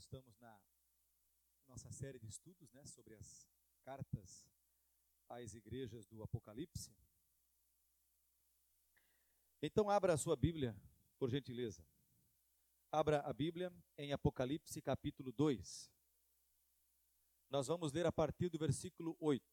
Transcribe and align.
estamos 0.00 0.34
na 0.38 0.58
nossa 1.68 1.92
série 1.92 2.18
de 2.18 2.26
estudos 2.26 2.72
né, 2.72 2.86
sobre 2.86 3.14
as 3.14 3.46
cartas 3.82 4.48
às 5.28 5.54
igrejas 5.54 6.06
do 6.06 6.22
Apocalipse. 6.22 6.90
Então, 9.62 9.90
abra 9.90 10.14
a 10.14 10.16
sua 10.16 10.34
Bíblia, 10.34 10.74
por 11.18 11.28
gentileza. 11.30 11.86
Abra 12.90 13.20
a 13.20 13.32
Bíblia 13.32 13.70
em 13.98 14.10
Apocalipse 14.12 14.80
capítulo 14.80 15.32
2. 15.32 15.92
Nós 17.50 17.66
vamos 17.66 17.92
ler 17.92 18.06
a 18.06 18.12
partir 18.12 18.48
do 18.48 18.58
versículo 18.58 19.16
8. 19.20 19.44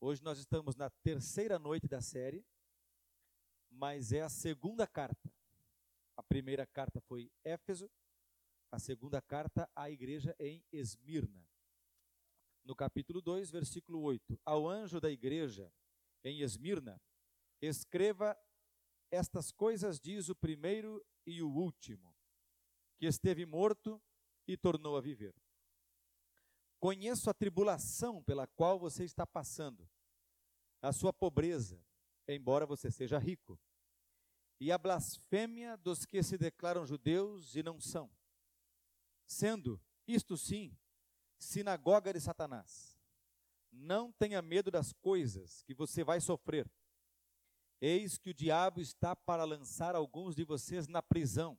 Hoje 0.00 0.22
nós 0.22 0.38
estamos 0.38 0.76
na 0.76 0.88
terceira 1.02 1.58
noite 1.58 1.88
da 1.88 2.00
série, 2.00 2.46
mas 3.68 4.12
é 4.12 4.22
a 4.22 4.28
segunda 4.28 4.86
carta. 4.86 5.34
A 6.16 6.22
primeira 6.22 6.64
carta 6.64 7.00
foi 7.00 7.32
Éfeso, 7.42 7.90
a 8.74 8.78
segunda 8.80 9.22
carta 9.22 9.70
à 9.72 9.88
igreja 9.88 10.34
em 10.36 10.64
Esmirna. 10.72 11.46
No 12.64 12.74
capítulo 12.74 13.22
2, 13.22 13.48
versículo 13.48 14.00
8: 14.00 14.40
Ao 14.44 14.68
anjo 14.68 15.00
da 15.00 15.08
igreja 15.08 15.72
em 16.24 16.40
Esmirna, 16.40 17.00
escreva 17.62 18.36
estas 19.12 19.52
coisas, 19.52 20.00
diz 20.00 20.28
o 20.28 20.34
primeiro 20.34 21.06
e 21.24 21.40
o 21.40 21.48
último, 21.48 22.16
que 22.98 23.06
esteve 23.06 23.46
morto 23.46 24.02
e 24.44 24.56
tornou 24.56 24.96
a 24.96 25.00
viver. 25.00 25.36
Conheço 26.80 27.30
a 27.30 27.34
tribulação 27.34 28.24
pela 28.24 28.48
qual 28.48 28.76
você 28.76 29.04
está 29.04 29.24
passando, 29.24 29.88
a 30.82 30.92
sua 30.92 31.12
pobreza, 31.12 31.80
embora 32.26 32.66
você 32.66 32.90
seja 32.90 33.18
rico, 33.18 33.56
e 34.58 34.72
a 34.72 34.78
blasfêmia 34.78 35.76
dos 35.76 36.04
que 36.04 36.24
se 36.24 36.36
declaram 36.36 36.84
judeus 36.84 37.54
e 37.54 37.62
não 37.62 37.80
são 37.80 38.10
sendo, 39.26 39.80
isto 40.06 40.36
sim, 40.36 40.76
sinagoga 41.38 42.12
de 42.12 42.20
Satanás. 42.20 42.98
Não 43.72 44.12
tenha 44.12 44.40
medo 44.40 44.70
das 44.70 44.92
coisas 44.92 45.62
que 45.62 45.74
você 45.74 46.04
vai 46.04 46.20
sofrer. 46.20 46.70
Eis 47.80 48.16
que 48.18 48.30
o 48.30 48.34
diabo 48.34 48.80
está 48.80 49.14
para 49.16 49.44
lançar 49.44 49.94
alguns 49.94 50.34
de 50.34 50.44
vocês 50.44 50.86
na 50.86 51.02
prisão, 51.02 51.58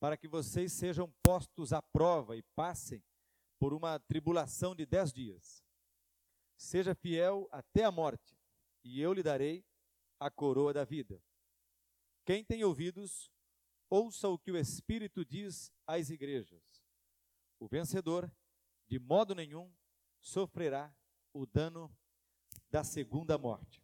para 0.00 0.16
que 0.16 0.26
vocês 0.26 0.72
sejam 0.72 1.12
postos 1.22 1.72
à 1.72 1.80
prova 1.80 2.36
e 2.36 2.42
passem 2.54 3.04
por 3.58 3.72
uma 3.72 3.98
tribulação 3.98 4.74
de 4.74 4.84
dez 4.86 5.12
dias. 5.12 5.64
Seja 6.56 6.94
fiel 6.94 7.48
até 7.52 7.84
a 7.84 7.90
morte, 7.90 8.36
e 8.82 9.00
eu 9.00 9.12
lhe 9.12 9.22
darei 9.22 9.64
a 10.18 10.30
coroa 10.30 10.72
da 10.72 10.84
vida. 10.84 11.22
Quem 12.24 12.42
tem 12.42 12.64
ouvidos, 12.64 13.30
ouça 13.88 14.28
o 14.28 14.38
que 14.38 14.50
o 14.50 14.56
Espírito 14.56 15.24
diz 15.24 15.72
às 15.86 16.10
igrejas. 16.10 16.62
O 17.58 17.66
vencedor, 17.66 18.30
de 18.86 18.98
modo 18.98 19.34
nenhum, 19.34 19.72
sofrerá 20.20 20.94
o 21.32 21.46
dano 21.46 21.94
da 22.70 22.82
segunda 22.84 23.38
morte. 23.38 23.82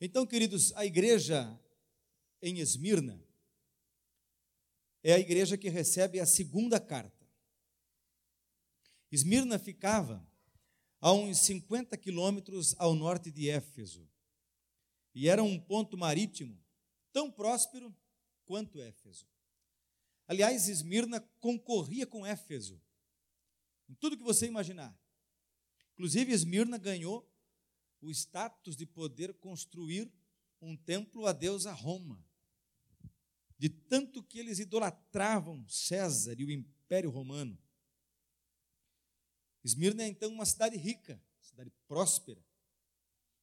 Então, 0.00 0.26
queridos, 0.26 0.72
a 0.74 0.84
igreja 0.84 1.58
em 2.40 2.58
Esmirna 2.58 3.22
é 5.02 5.14
a 5.14 5.18
igreja 5.18 5.56
que 5.56 5.68
recebe 5.68 6.20
a 6.20 6.26
segunda 6.26 6.78
carta. 6.80 7.26
Esmirna 9.10 9.58
ficava 9.58 10.26
a 11.00 11.12
uns 11.12 11.38
50 11.40 11.96
quilômetros 11.96 12.74
ao 12.78 12.94
norte 12.94 13.30
de 13.30 13.50
Éfeso 13.50 14.08
e 15.14 15.28
era 15.28 15.42
um 15.42 15.58
ponto 15.58 15.98
marítimo 15.98 16.61
tão 17.12 17.30
próspero 17.30 17.94
quanto 18.44 18.80
Éfeso. 18.80 19.26
Aliás, 20.26 20.68
Esmirna 20.68 21.20
concorria 21.40 22.06
com 22.06 22.26
Éfeso 22.26 22.80
em 23.88 23.94
tudo 23.94 24.16
que 24.16 24.22
você 24.22 24.46
imaginar. 24.46 24.98
Inclusive, 25.92 26.32
Esmirna 26.32 26.78
ganhou 26.78 27.30
o 28.00 28.10
status 28.10 28.74
de 28.74 28.86
poder 28.86 29.34
construir 29.34 30.10
um 30.60 30.76
templo 30.76 31.26
a 31.26 31.32
deusa 31.32 31.72
Roma. 31.72 32.24
De 33.58 33.68
tanto 33.68 34.22
que 34.22 34.38
eles 34.38 34.58
idolatravam 34.58 35.68
César 35.68 36.34
e 36.40 36.44
o 36.44 36.50
Império 36.50 37.10
Romano. 37.10 37.56
Esmirna 39.62 40.02
é 40.02 40.08
então 40.08 40.32
uma 40.32 40.46
cidade 40.46 40.76
rica, 40.76 41.22
cidade 41.40 41.70
próspera, 41.86 42.42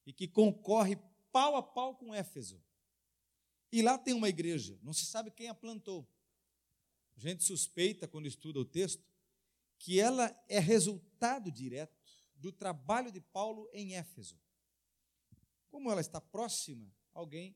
e 0.04 0.12
que 0.12 0.28
concorre 0.28 0.96
pau 1.32 1.56
a 1.56 1.62
pau 1.62 1.96
com 1.96 2.14
Éfeso. 2.14 2.62
E 3.72 3.82
lá 3.82 3.96
tem 3.96 4.14
uma 4.14 4.28
igreja, 4.28 4.78
não 4.82 4.92
se 4.92 5.06
sabe 5.06 5.30
quem 5.30 5.48
a 5.48 5.54
plantou. 5.54 6.08
A 7.16 7.20
gente 7.20 7.44
suspeita, 7.44 8.08
quando 8.08 8.26
estuda 8.26 8.58
o 8.58 8.64
texto, 8.64 9.04
que 9.78 10.00
ela 10.00 10.34
é 10.48 10.58
resultado 10.58 11.50
direto 11.50 11.96
do 12.34 12.50
trabalho 12.50 13.12
de 13.12 13.20
Paulo 13.20 13.68
em 13.72 13.94
Éfeso. 13.94 14.38
Como 15.68 15.90
ela 15.90 16.00
está 16.00 16.20
próxima, 16.20 16.92
alguém, 17.12 17.54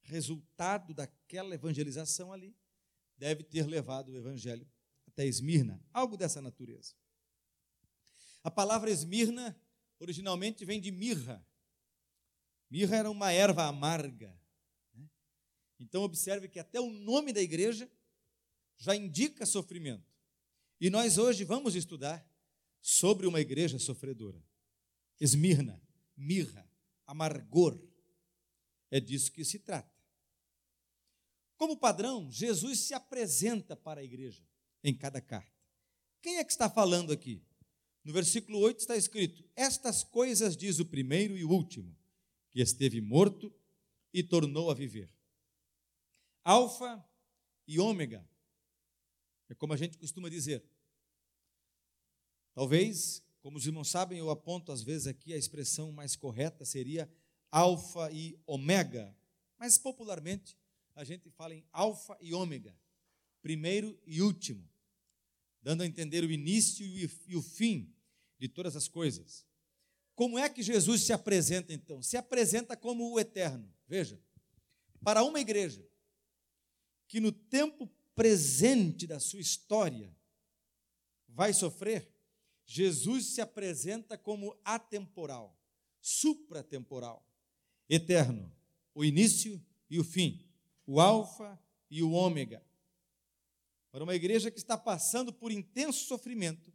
resultado 0.00 0.92
daquela 0.92 1.54
evangelização 1.54 2.32
ali, 2.32 2.56
deve 3.16 3.44
ter 3.44 3.66
levado 3.66 4.10
o 4.10 4.16
evangelho 4.16 4.68
até 5.06 5.24
Esmirna, 5.24 5.80
algo 5.92 6.16
dessa 6.16 6.42
natureza. 6.42 6.94
A 8.42 8.50
palavra 8.50 8.90
Esmirna 8.90 9.56
originalmente 10.00 10.64
vem 10.64 10.80
de 10.80 10.90
mirra. 10.90 11.46
Mirra 12.68 12.96
era 12.96 13.10
uma 13.10 13.30
erva 13.30 13.66
amarga 13.66 14.41
então, 15.82 16.02
observe 16.02 16.48
que 16.48 16.60
até 16.60 16.80
o 16.80 16.90
nome 16.90 17.32
da 17.32 17.42
igreja 17.42 17.90
já 18.76 18.94
indica 18.94 19.44
sofrimento. 19.44 20.14
E 20.80 20.88
nós 20.88 21.18
hoje 21.18 21.44
vamos 21.44 21.74
estudar 21.74 22.24
sobre 22.80 23.26
uma 23.26 23.40
igreja 23.40 23.78
sofredora. 23.80 24.42
Esmirna, 25.20 25.82
mirra, 26.16 26.68
amargor. 27.04 27.80
É 28.90 29.00
disso 29.00 29.32
que 29.32 29.44
se 29.44 29.58
trata. 29.58 29.92
Como 31.56 31.76
padrão, 31.76 32.30
Jesus 32.30 32.78
se 32.80 32.94
apresenta 32.94 33.76
para 33.76 34.00
a 34.00 34.04
igreja 34.04 34.42
em 34.84 34.94
cada 34.96 35.20
carta. 35.20 35.52
Quem 36.20 36.38
é 36.38 36.44
que 36.44 36.52
está 36.52 36.70
falando 36.70 37.12
aqui? 37.12 37.42
No 38.04 38.12
versículo 38.12 38.58
8 38.58 38.78
está 38.78 38.96
escrito: 38.96 39.44
Estas 39.56 40.04
coisas 40.04 40.56
diz 40.56 40.78
o 40.78 40.86
primeiro 40.86 41.36
e 41.36 41.44
o 41.44 41.50
último, 41.50 41.96
que 42.52 42.60
esteve 42.60 43.00
morto 43.00 43.52
e 44.12 44.22
tornou 44.22 44.70
a 44.70 44.74
viver. 44.74 45.12
Alfa 46.44 47.04
e 47.66 47.78
Ômega. 47.78 48.28
É 49.48 49.54
como 49.54 49.72
a 49.72 49.76
gente 49.76 49.96
costuma 49.98 50.28
dizer. 50.28 50.64
Talvez, 52.54 53.22
como 53.40 53.56
os 53.56 53.66
irmãos 53.66 53.88
sabem, 53.88 54.18
eu 54.18 54.30
aponto 54.30 54.72
às 54.72 54.82
vezes 54.82 55.06
aqui 55.06 55.32
a 55.32 55.36
expressão 55.36 55.92
mais 55.92 56.16
correta 56.16 56.64
seria 56.64 57.10
Alfa 57.50 58.10
e 58.12 58.38
Ômega. 58.46 59.16
Mas 59.58 59.78
popularmente 59.78 60.56
a 60.94 61.04
gente 61.04 61.30
fala 61.30 61.54
em 61.54 61.64
Alfa 61.72 62.16
e 62.20 62.34
Ômega, 62.34 62.76
primeiro 63.40 63.98
e 64.04 64.20
último, 64.20 64.68
dando 65.62 65.82
a 65.82 65.86
entender 65.86 66.24
o 66.24 66.30
início 66.30 66.84
e 66.84 67.36
o 67.36 67.42
fim 67.42 67.94
de 68.38 68.48
todas 68.48 68.74
as 68.74 68.88
coisas. 68.88 69.46
Como 70.14 70.38
é 70.38 70.48
que 70.48 70.62
Jesus 70.62 71.02
se 71.02 71.12
apresenta 71.12 71.72
então? 71.72 72.02
Se 72.02 72.16
apresenta 72.16 72.76
como 72.76 73.10
o 73.12 73.20
eterno. 73.20 73.72
Veja, 73.86 74.20
para 75.02 75.22
uma 75.22 75.40
igreja 75.40 75.86
que 77.12 77.20
no 77.20 77.30
tempo 77.30 77.86
presente 78.14 79.06
da 79.06 79.20
sua 79.20 79.38
história 79.38 80.16
vai 81.28 81.52
sofrer, 81.52 82.10
Jesus 82.64 83.34
se 83.34 83.42
apresenta 83.42 84.16
como 84.16 84.58
atemporal, 84.64 85.54
supratemporal, 86.00 87.22
eterno, 87.86 88.50
o 88.94 89.04
início 89.04 89.62
e 89.90 90.00
o 90.00 90.04
fim, 90.04 90.42
o 90.86 91.02
alfa 91.02 91.62
e 91.90 92.02
o 92.02 92.12
ômega. 92.12 92.64
Para 93.90 94.04
uma 94.04 94.14
igreja 94.14 94.50
que 94.50 94.58
está 94.58 94.78
passando 94.78 95.34
por 95.34 95.52
intenso 95.52 96.06
sofrimento, 96.06 96.72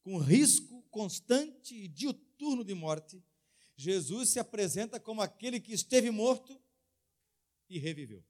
com 0.00 0.16
risco 0.16 0.80
constante 0.92 1.74
e 1.74 1.88
diuturno 1.88 2.62
de 2.62 2.72
morte, 2.72 3.20
Jesus 3.74 4.28
se 4.28 4.38
apresenta 4.38 5.00
como 5.00 5.20
aquele 5.20 5.58
que 5.58 5.72
esteve 5.72 6.12
morto 6.12 6.56
e 7.68 7.80
reviveu 7.80 8.24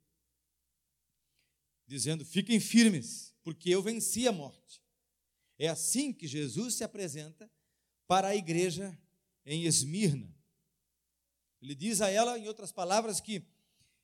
dizendo: 1.87 2.25
fiquem 2.25 2.59
firmes, 2.59 3.35
porque 3.43 3.71
eu 3.71 3.83
venci 3.83 4.27
a 4.27 4.33
morte. 4.33 4.83
É 5.59 5.69
assim 5.69 6.13
que 6.13 6.27
Jesus 6.27 6.75
se 6.75 6.85
apresenta 6.85 7.51
para 8.07 8.29
a 8.29 8.37
igreja 8.37 8.97
em 9.45 9.65
Esmirna. 9.65 10.35
Ele 11.63 11.75
diz 11.75 12.01
a 12.01 12.11
ela, 12.11 12.39
em 12.39 12.47
outras 12.47 12.71
palavras, 12.71 13.21
que, 13.21 13.43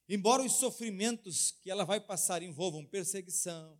embora 0.08 0.42
os 0.42 0.52
sofrimentos 0.52 1.52
que 1.60 1.70
ela 1.70 1.84
vai 1.84 2.00
passar 2.00 2.42
envolvam 2.42 2.86
perseguição, 2.86 3.78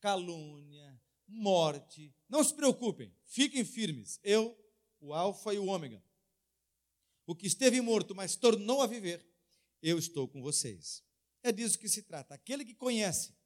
calúnia, 0.00 1.00
morte, 1.26 2.14
não 2.28 2.42
se 2.44 2.54
preocupem, 2.54 3.12
fiquem 3.24 3.64
firmes. 3.64 4.20
Eu, 4.22 4.56
o 5.00 5.12
Alfa 5.12 5.52
e 5.52 5.58
o 5.58 5.66
Ômega, 5.66 6.02
o 7.26 7.34
que 7.34 7.46
esteve 7.46 7.80
morto, 7.80 8.14
mas 8.14 8.36
tornou 8.36 8.80
a 8.80 8.86
viver, 8.86 9.26
eu 9.82 9.98
estou 9.98 10.28
com 10.28 10.40
vocês. 10.40 11.02
É 11.42 11.52
disso 11.52 11.78
que 11.78 11.88
se 11.88 12.02
trata. 12.02 12.34
Aquele 12.34 12.64
que 12.64 12.74
conhece 12.74 13.37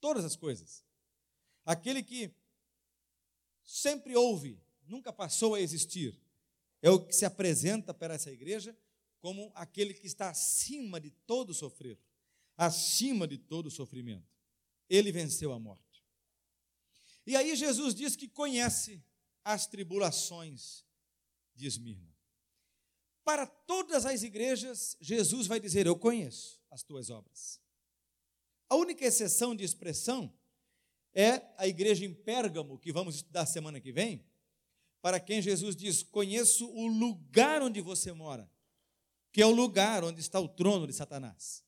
todas 0.00 0.24
as 0.24 0.36
coisas. 0.36 0.84
Aquele 1.64 2.02
que 2.02 2.34
sempre 3.62 4.16
ouve, 4.16 4.60
nunca 4.86 5.12
passou 5.12 5.54
a 5.54 5.60
existir, 5.60 6.18
é 6.82 6.90
o 6.90 7.04
que 7.04 7.12
se 7.12 7.24
apresenta 7.24 7.92
para 7.92 8.14
essa 8.14 8.30
igreja 8.30 8.76
como 9.20 9.52
aquele 9.54 9.92
que 9.92 10.06
está 10.06 10.30
acima 10.30 10.98
de 10.98 11.10
todo 11.10 11.52
sofrer, 11.52 11.98
acima 12.56 13.28
de 13.28 13.36
todo 13.36 13.70
sofrimento. 13.70 14.28
Ele 14.88 15.12
venceu 15.12 15.52
a 15.52 15.58
morte. 15.58 16.04
E 17.26 17.36
aí 17.36 17.54
Jesus 17.54 17.94
diz 17.94 18.16
que 18.16 18.26
conhece 18.26 19.04
as 19.44 19.66
tribulações 19.66 20.84
de 21.54 21.66
Esmirna. 21.66 22.10
Para 23.22 23.46
todas 23.46 24.06
as 24.06 24.22
igrejas, 24.22 24.96
Jesus 25.00 25.46
vai 25.46 25.60
dizer: 25.60 25.86
Eu 25.86 25.96
conheço 25.96 26.60
as 26.70 26.82
tuas 26.82 27.10
obras. 27.10 27.60
A 28.70 28.76
única 28.76 29.04
exceção 29.04 29.54
de 29.54 29.64
expressão 29.64 30.32
é 31.12 31.42
a 31.58 31.66
igreja 31.66 32.04
em 32.06 32.14
Pérgamo, 32.14 32.78
que 32.78 32.92
vamos 32.92 33.16
estudar 33.16 33.44
semana 33.44 33.80
que 33.80 33.90
vem, 33.90 34.24
para 35.02 35.18
quem 35.18 35.42
Jesus 35.42 35.74
diz: 35.74 36.04
Conheço 36.04 36.70
o 36.70 36.86
lugar 36.86 37.62
onde 37.62 37.80
você 37.80 38.12
mora, 38.12 38.48
que 39.32 39.42
é 39.42 39.46
o 39.46 39.50
lugar 39.50 40.04
onde 40.04 40.20
está 40.20 40.38
o 40.38 40.48
trono 40.48 40.86
de 40.86 40.92
Satanás. 40.92 41.64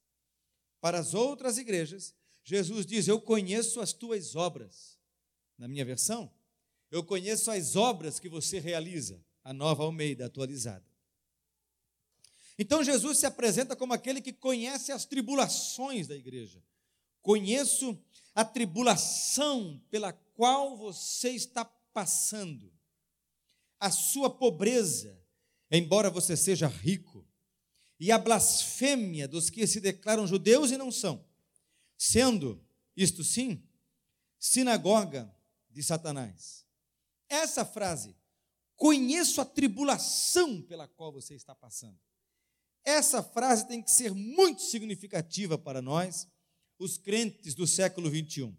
Para 0.81 1.01
as 1.01 1.13
outras 1.13 1.59
igrejas, 1.59 2.15
Jesus 2.45 2.87
diz: 2.87 3.09
Eu 3.09 3.21
conheço 3.21 3.81
as 3.81 3.93
tuas 3.93 4.37
obras. 4.37 4.97
Na 5.59 5.67
minha 5.67 5.85
versão, 5.85 6.33
eu 6.89 7.03
conheço 7.03 7.51
as 7.51 7.75
obras 7.75 8.21
que 8.21 8.29
você 8.29 8.61
realiza, 8.61 9.21
a 9.43 9.53
nova 9.53 9.83
Almeida 9.83 10.27
atualizada. 10.27 10.87
Então 12.57 12.85
Jesus 12.85 13.19
se 13.19 13.27
apresenta 13.27 13.75
como 13.75 13.93
aquele 13.93 14.21
que 14.21 14.33
conhece 14.33 14.93
as 14.93 15.05
tribulações 15.05 16.07
da 16.07 16.15
igreja. 16.15 16.63
Conheço 17.23 17.99
a 18.35 18.45
tribulação 18.45 19.81
pela 19.89 20.13
qual 20.13 20.77
você 20.77 21.31
está 21.31 21.65
passando, 21.65 22.73
a 23.79 23.91
sua 23.91 24.29
pobreza, 24.29 25.19
embora 25.71 26.11
você 26.11 26.37
seja 26.37 26.67
rico, 26.67 27.27
e 27.99 28.11
a 28.11 28.19
blasfêmia 28.19 29.29
dos 29.29 29.49
que 29.49 29.67
se 29.67 29.81
declaram 29.81 30.27
judeus 30.27 30.73
e 30.73 30.77
não 30.77 30.91
são, 30.91 31.25
sendo, 31.97 32.61
isto 32.97 33.23
sim, 33.23 33.63
sinagoga 34.39 35.33
de 35.71 35.83
Satanás. 35.83 36.67
Essa 37.29 37.65
frase, 37.65 38.17
conheço 38.75 39.41
a 39.41 39.45
tribulação 39.45 40.61
pela 40.63 40.89
qual 40.89 41.13
você 41.13 41.35
está 41.35 41.55
passando. 41.55 41.99
Essa 42.85 43.23
frase 43.23 43.69
tem 43.69 43.81
que 43.81 43.91
ser 43.91 44.13
muito 44.13 44.63
significativa 44.63 45.57
para 45.57 45.81
nós, 45.81 46.27
os 46.83 46.99
crentes 46.99 47.55
do 47.55 47.67
século 47.67 48.11
21. 48.11 48.57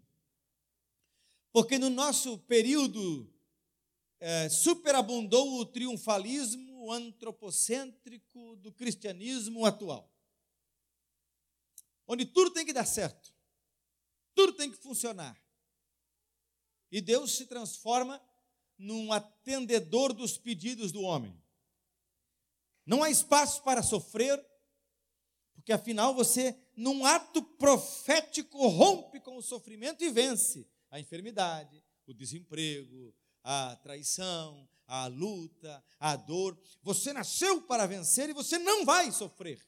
Porque 1.52 1.78
no 1.78 1.90
nosso 1.90 2.38
período 2.38 3.32
é, 4.18 4.48
superabundou 4.48 5.60
o 5.60 5.66
triunfalismo 5.66 6.90
antropocêntrico 6.90 8.56
do 8.56 8.72
cristianismo 8.72 9.64
atual. 9.66 10.10
Onde 12.06 12.24
tudo 12.24 12.50
tem 12.50 12.66
que 12.66 12.72
dar 12.72 12.86
certo, 12.86 13.34
tudo 14.34 14.54
tem 14.54 14.70
que 14.70 14.76
funcionar. 14.76 15.40
E 16.90 17.00
Deus 17.00 17.32
se 17.32 17.46
transforma 17.46 18.22
num 18.78 19.12
atendedor 19.12 20.12
dos 20.12 20.36
pedidos 20.38 20.92
do 20.92 21.02
homem. 21.02 21.38
Não 22.86 23.02
há 23.02 23.10
espaço 23.10 23.62
para 23.62 23.82
sofrer, 23.82 24.44
porque 25.54 25.72
afinal 25.72 26.14
você, 26.14 26.58
num 26.76 27.04
ato 27.04 27.42
profético, 27.42 28.66
rompe 28.68 29.20
com 29.20 29.36
o 29.36 29.42
sofrimento 29.42 30.02
e 30.02 30.10
vence 30.10 30.66
a 30.90 31.00
enfermidade, 31.00 31.82
o 32.06 32.14
desemprego, 32.14 33.14
a 33.42 33.76
traição, 33.76 34.68
a 34.86 35.06
luta, 35.06 35.84
a 35.98 36.16
dor. 36.16 36.58
Você 36.82 37.12
nasceu 37.12 37.62
para 37.62 37.86
vencer 37.86 38.28
e 38.28 38.34
você 38.34 38.58
não 38.58 38.84
vai 38.84 39.10
sofrer. 39.12 39.64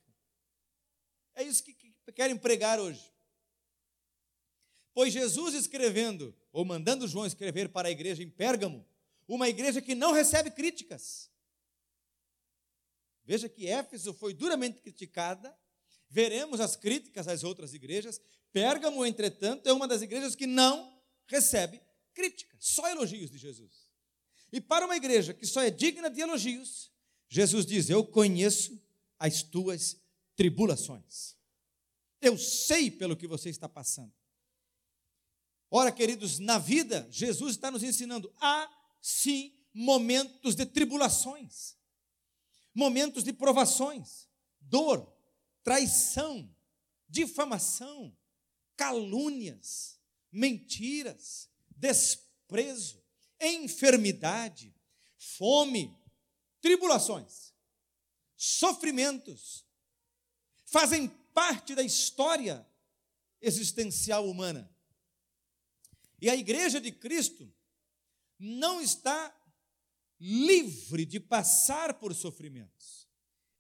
É 1.35 1.43
isso 1.43 1.63
que 1.63 1.75
querem 2.13 2.37
pregar 2.37 2.81
hoje. 2.81 3.13
Pois 4.95 5.13
Jesus 5.13 5.55
escrevendo, 5.55 6.35
ou 6.51 6.65
mandando 6.65 7.07
João 7.07 7.27
escrever 7.27 7.69
para 7.69 7.89
a 7.89 7.91
igreja 7.91 8.23
em 8.23 8.31
Pérgamo, 8.31 8.87
uma 9.29 9.49
igreja 9.49 9.83
que 9.83 9.95
não 9.95 10.13
recebe 10.13 10.51
críticas, 10.51 11.31
Veja 13.27 13.49
que 13.49 13.67
Éfeso 13.67 14.15
foi 14.15 14.33
duramente 14.33 14.81
criticada. 14.81 15.59
Veremos 16.09 16.61
as 16.61 16.77
críticas 16.77 17.29
às 17.29 17.45
outras 17.45 17.75
igrejas. 17.75 18.21
Pérgamo, 18.53 19.05
entretanto, 19.05 19.67
é 19.69 19.73
uma 19.73 19.89
das 19.89 20.03
igrejas 20.03 20.35
que 20.35 20.47
não 20.47 21.01
recebe 21.27 21.81
crítica, 22.15 22.57
só 22.59 22.89
elogios 22.89 23.31
de 23.31 23.39
Jesus. 23.39 23.91
E 24.53 24.61
para 24.61 24.87
uma 24.87 24.97
igreja 24.97 25.35
que 25.35 25.47
só 25.47 25.61
é 25.63 25.71
digna 25.71 26.09
de 26.09 26.21
elogios, 26.21 26.91
Jesus 27.29 27.67
diz: 27.67 27.91
Eu 27.91 28.05
conheço 28.05 28.81
as 29.19 29.43
tuas 29.43 30.01
tribulações. 30.35 31.37
Eu 32.21 32.39
sei 32.39 32.91
pelo 32.91 33.17
que 33.17 33.27
você 33.27 33.51
está 33.51 33.69
passando. 33.69 34.13
Ora, 35.71 35.93
queridos, 35.93 36.39
na 36.39 36.59
vida, 36.59 37.07
Jesus 37.11 37.57
está 37.57 37.71
nos 37.71 37.83
ensinando: 37.83 38.33
há 38.41 38.71
sim 39.03 39.53
momentos 39.75 40.55
de 40.55 40.65
tribulações 40.65 41.77
momentos 42.77 43.25
de 43.25 43.33
provações, 43.33 44.29
dor, 44.61 45.11
traição, 45.67 46.49
difamação, 47.09 48.17
calúnias, 48.77 49.99
mentiras, 50.31 51.51
desprezo, 51.69 53.03
enfermidade, 53.41 54.73
fome, 55.19 55.93
tribulações, 56.61 57.53
sofrimentos, 58.37 59.67
fazem 60.67 61.09
parte 61.35 61.75
da 61.75 61.83
história 61.83 62.65
existencial 63.41 64.31
humana. 64.31 64.73
E 66.21 66.31
a 66.31 66.37
igreja 66.37 66.81
de 66.81 66.93
Cristo 66.93 67.53
não 68.39 68.81
está 68.81 69.37
livre 70.21 71.05
de 71.05 71.19
passar 71.19 71.95
por 71.95 72.15
sofrimentos. 72.15 73.09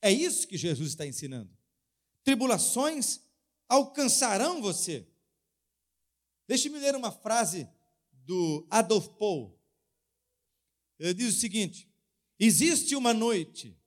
É 0.00 0.12
isso 0.12 0.46
que 0.46 0.56
Jesus 0.56 0.90
está 0.90 1.04
ensinando. 1.04 1.55
Tribulações 2.26 3.20
alcançarão 3.68 4.60
você. 4.60 5.06
Deixe-me 6.48 6.76
ler 6.76 6.96
uma 6.96 7.12
frase 7.12 7.68
do 8.10 8.66
Adolf 8.68 9.06
Paul. 9.16 9.56
Ele 10.98 11.14
diz 11.14 11.36
o 11.36 11.38
seguinte: 11.38 11.88
Existe 12.36 12.96
uma 12.96 13.14
noite 13.14 13.80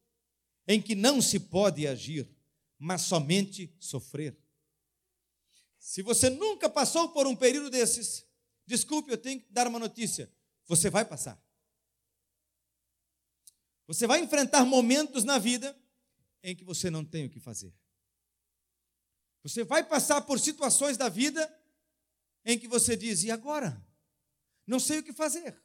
em 0.66 0.82
que 0.82 0.96
não 0.96 1.22
se 1.22 1.38
pode 1.38 1.86
agir, 1.86 2.34
mas 2.78 3.02
somente 3.02 3.76
sofrer. 3.78 4.42
Se 5.78 6.02
você 6.02 6.30
nunca 6.30 6.70
passou 6.70 7.10
por 7.10 7.28
um 7.28 7.36
período 7.36 7.70
desses, 7.70 8.26
desculpe, 8.66 9.12
eu 9.12 9.18
tenho 9.18 9.42
que 9.42 9.52
dar 9.52 9.68
uma 9.68 9.80
notícia: 9.80 10.32
você 10.66 10.90
vai 10.90 11.04
passar. 11.04 11.38
Você 13.86 14.08
vai 14.08 14.22
enfrentar 14.22 14.64
momentos 14.64 15.26
na 15.26 15.38
vida 15.38 15.78
em 16.42 16.56
que 16.56 16.64
você 16.64 16.90
não 16.90 17.04
tem 17.04 17.26
o 17.26 17.30
que 17.30 17.42
fazer. 17.42 17.78
Você 19.44 19.64
vai 19.64 19.84
passar 19.84 20.22
por 20.22 20.40
situações 20.40 20.98
da 20.98 21.10
vida 21.10 21.48
em 22.46 22.58
que 22.58 22.68
você 22.68 22.96
diz: 22.96 23.24
e 23.24 23.32
agora? 23.32 23.86
Não 24.66 24.80
sei 24.80 25.00
o 25.00 25.04
que 25.04 25.14
fazer, 25.14 25.60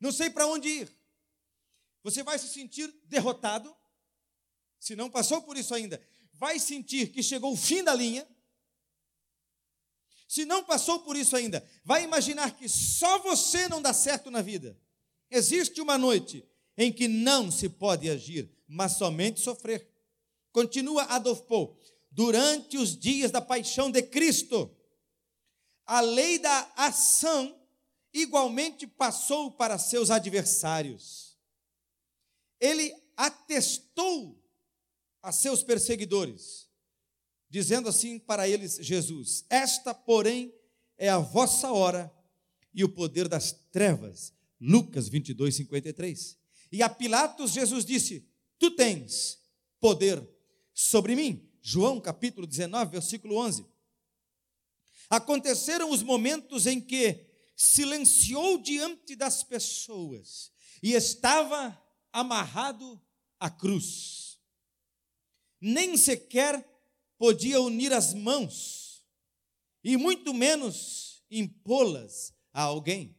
não 0.00 0.10
sei 0.10 0.30
para 0.30 0.46
onde 0.46 0.68
ir. 0.68 1.04
Você 2.02 2.22
vai 2.22 2.38
se 2.38 2.48
sentir 2.48 2.92
derrotado, 3.04 3.74
se 4.78 4.94
não 4.94 5.08
passou 5.08 5.40
por 5.40 5.56
isso 5.56 5.74
ainda, 5.74 6.00
vai 6.34 6.58
sentir 6.58 7.10
que 7.12 7.22
chegou 7.22 7.52
o 7.52 7.56
fim 7.56 7.82
da 7.82 7.94
linha. 7.94 8.26
Se 10.28 10.44
não 10.44 10.64
passou 10.64 11.00
por 11.00 11.16
isso 11.16 11.36
ainda, 11.36 11.64
vai 11.84 12.02
imaginar 12.02 12.56
que 12.56 12.68
só 12.68 13.18
você 13.20 13.68
não 13.68 13.80
dá 13.80 13.94
certo 13.94 14.30
na 14.30 14.42
vida. 14.42 14.78
Existe 15.30 15.80
uma 15.80 15.96
noite 15.96 16.46
em 16.76 16.92
que 16.92 17.08
não 17.08 17.50
se 17.50 17.68
pode 17.68 18.10
agir, 18.10 18.52
mas 18.66 18.92
somente 18.92 19.40
sofrer. 19.40 19.88
Continua 20.52 21.04
Adolf 21.04 21.42
Paul. 21.42 21.78
Durante 22.14 22.78
os 22.78 22.96
dias 22.96 23.32
da 23.32 23.40
paixão 23.40 23.90
de 23.90 24.00
Cristo, 24.00 24.70
a 25.84 26.00
lei 26.00 26.38
da 26.38 26.72
ação 26.76 27.60
igualmente 28.12 28.86
passou 28.86 29.50
para 29.50 29.78
seus 29.78 30.12
adversários. 30.12 31.36
Ele 32.60 32.94
atestou 33.16 34.40
a 35.20 35.32
seus 35.32 35.64
perseguidores, 35.64 36.68
dizendo 37.50 37.88
assim 37.88 38.20
para 38.20 38.48
eles: 38.48 38.76
Jesus, 38.80 39.44
esta, 39.50 39.92
porém, 39.92 40.54
é 40.96 41.08
a 41.08 41.18
vossa 41.18 41.72
hora 41.72 42.14
e 42.72 42.84
o 42.84 42.88
poder 42.88 43.26
das 43.26 43.50
trevas. 43.72 44.32
Lucas 44.60 45.08
22, 45.08 45.56
53. 45.56 46.38
E 46.70 46.80
a 46.80 46.88
Pilatos 46.88 47.50
Jesus 47.50 47.84
disse: 47.84 48.24
Tu 48.56 48.70
tens 48.70 49.40
poder 49.80 50.24
sobre 50.72 51.16
mim. 51.16 51.50
João 51.66 51.98
capítulo 51.98 52.46
19, 52.46 52.90
versículo 52.90 53.36
11. 53.38 53.66
Aconteceram 55.08 55.90
os 55.90 56.02
momentos 56.02 56.66
em 56.66 56.78
que 56.78 57.26
silenciou 57.56 58.58
diante 58.58 59.16
das 59.16 59.42
pessoas 59.42 60.52
e 60.82 60.92
estava 60.92 61.82
amarrado 62.12 63.00
à 63.40 63.48
cruz. 63.48 64.38
Nem 65.58 65.96
sequer 65.96 66.62
podia 67.16 67.58
unir 67.62 67.94
as 67.94 68.12
mãos 68.12 69.02
e 69.82 69.96
muito 69.96 70.34
menos 70.34 71.24
impô-las 71.30 72.34
a 72.52 72.60
alguém. 72.60 73.16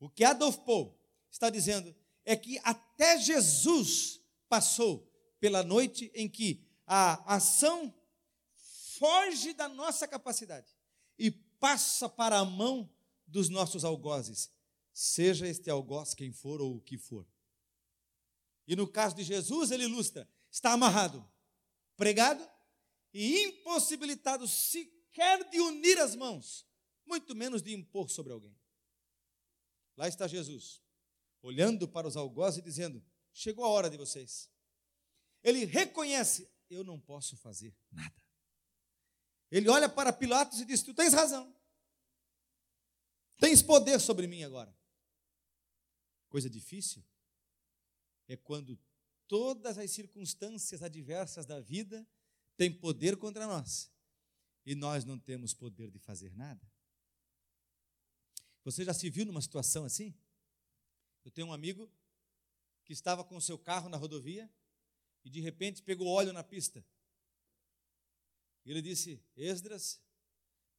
O 0.00 0.08
que 0.08 0.24
Adolf 0.24 0.56
Paul 0.60 0.98
está 1.30 1.50
dizendo 1.50 1.94
é 2.24 2.34
que 2.34 2.58
até 2.64 3.18
Jesus 3.18 4.22
passou 4.48 5.06
pela 5.40 5.62
noite 5.62 6.10
em 6.14 6.28
que 6.28 6.64
a 6.86 7.34
ação 7.34 7.92
foge 8.98 9.52
da 9.52 9.68
nossa 9.68 10.06
capacidade 10.06 10.74
e 11.18 11.30
passa 11.30 12.08
para 12.08 12.38
a 12.38 12.44
mão 12.44 12.90
dos 13.26 13.48
nossos 13.48 13.84
algozes, 13.84 14.50
seja 14.92 15.46
este 15.46 15.68
algoz 15.68 16.14
quem 16.14 16.32
for 16.32 16.60
ou 16.60 16.76
o 16.76 16.80
que 16.80 16.96
for. 16.96 17.26
E 18.66 18.74
no 18.74 18.86
caso 18.86 19.14
de 19.16 19.22
Jesus, 19.22 19.70
ele 19.70 19.84
ilustra: 19.84 20.28
está 20.50 20.72
amarrado, 20.72 21.26
pregado 21.96 22.46
e 23.12 23.44
impossibilitado 23.44 24.46
sequer 24.46 25.48
de 25.50 25.60
unir 25.60 25.98
as 25.98 26.14
mãos, 26.14 26.66
muito 27.04 27.34
menos 27.34 27.62
de 27.62 27.74
impor 27.74 28.10
sobre 28.10 28.32
alguém. 28.32 28.56
Lá 29.96 30.08
está 30.08 30.26
Jesus, 30.26 30.82
olhando 31.42 31.88
para 31.88 32.06
os 32.06 32.16
algozes 32.16 32.58
e 32.58 32.62
dizendo: 32.62 33.02
Chegou 33.32 33.64
a 33.64 33.68
hora 33.68 33.90
de 33.90 33.96
vocês. 33.96 34.50
Ele 35.46 35.64
reconhece: 35.64 36.50
Eu 36.68 36.82
não 36.82 37.00
posso 37.00 37.36
fazer 37.36 37.72
nada. 37.92 38.20
Ele 39.48 39.68
olha 39.68 39.88
para 39.88 40.12
Pilatos 40.12 40.60
e 40.60 40.64
diz: 40.64 40.82
Tu 40.82 40.92
tens 40.92 41.14
razão. 41.14 41.54
Tens 43.38 43.62
poder 43.62 44.00
sobre 44.00 44.26
mim 44.26 44.42
agora. 44.42 44.76
Coisa 46.28 46.50
difícil 46.50 47.04
é 48.26 48.36
quando 48.36 48.76
todas 49.28 49.78
as 49.78 49.88
circunstâncias 49.92 50.82
adversas 50.82 51.46
da 51.46 51.60
vida 51.60 52.04
têm 52.56 52.72
poder 52.72 53.16
contra 53.16 53.46
nós 53.46 53.92
e 54.64 54.74
nós 54.74 55.04
não 55.04 55.16
temos 55.16 55.54
poder 55.54 55.92
de 55.92 56.00
fazer 56.00 56.34
nada. 56.34 56.68
Você 58.64 58.84
já 58.84 58.92
se 58.92 59.08
viu 59.08 59.24
numa 59.24 59.40
situação 59.40 59.84
assim? 59.84 60.12
Eu 61.24 61.30
tenho 61.30 61.46
um 61.46 61.52
amigo 61.52 61.88
que 62.84 62.92
estava 62.92 63.22
com 63.22 63.36
o 63.36 63.40
seu 63.40 63.56
carro 63.56 63.88
na 63.88 63.96
rodovia 63.96 64.52
e 65.26 65.28
de 65.28 65.40
repente 65.40 65.82
pegou 65.82 66.06
óleo 66.06 66.32
na 66.32 66.44
pista. 66.44 66.86
Ele 68.64 68.80
disse: 68.80 69.20
Esdras, 69.36 70.00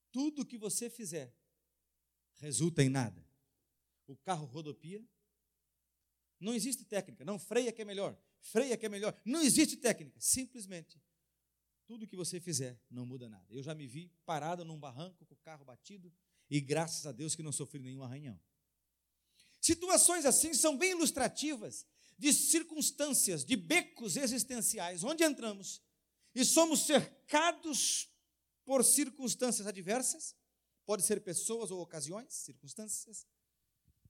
tudo 0.10 0.46
que 0.46 0.58
você 0.58 0.90
fizer 0.90 1.36
resulta 2.36 2.82
em 2.82 2.88
nada. 2.88 3.28
O 4.08 4.16
carro 4.16 4.46
rodopia. 4.46 5.06
Não 6.40 6.54
existe 6.54 6.86
técnica. 6.86 7.26
Não 7.26 7.38
freia 7.38 7.74
que 7.74 7.82
é 7.82 7.86
melhor. 7.86 8.18
Freia 8.40 8.78
que 8.78 8.86
é 8.86 8.90
melhor. 8.90 9.20
Não 9.26 9.42
existe 9.42 9.76
técnica. 9.76 10.18
Simplesmente, 10.18 10.98
tudo 11.86 12.08
que 12.08 12.16
você 12.16 12.40
fizer 12.40 12.80
não 12.90 13.06
muda 13.06 13.28
nada. 13.28 13.54
Eu 13.54 13.62
já 13.62 13.76
me 13.76 13.86
vi 13.86 14.10
parado 14.26 14.64
num 14.64 14.80
barranco 14.80 15.26
com 15.26 15.34
o 15.34 15.40
carro 15.40 15.66
batido 15.66 16.14
e 16.50 16.62
graças 16.62 17.06
a 17.06 17.12
Deus 17.12 17.36
que 17.36 17.44
não 17.44 17.52
sofri 17.52 17.82
nenhum 17.82 18.02
arranhão. 18.02 18.40
Situações 19.60 20.24
assim 20.24 20.54
são 20.54 20.78
bem 20.78 20.92
ilustrativas 20.92 21.86
de 22.18 22.34
circunstâncias, 22.34 23.46
de 23.46 23.56
becos 23.56 24.18
existenciais, 24.18 25.04
onde 25.04 25.24
entramos 25.24 25.82
e 26.34 26.44
somos 26.44 26.86
cercados 26.86 28.10
por 28.66 28.84
circunstâncias 28.84 29.68
adversas, 29.68 30.36
pode 30.86 31.04
ser 31.04 31.22
pessoas 31.22 31.72
ou 31.72 31.82
ocasiões, 31.82 32.34
circunstâncias, 32.34 33.26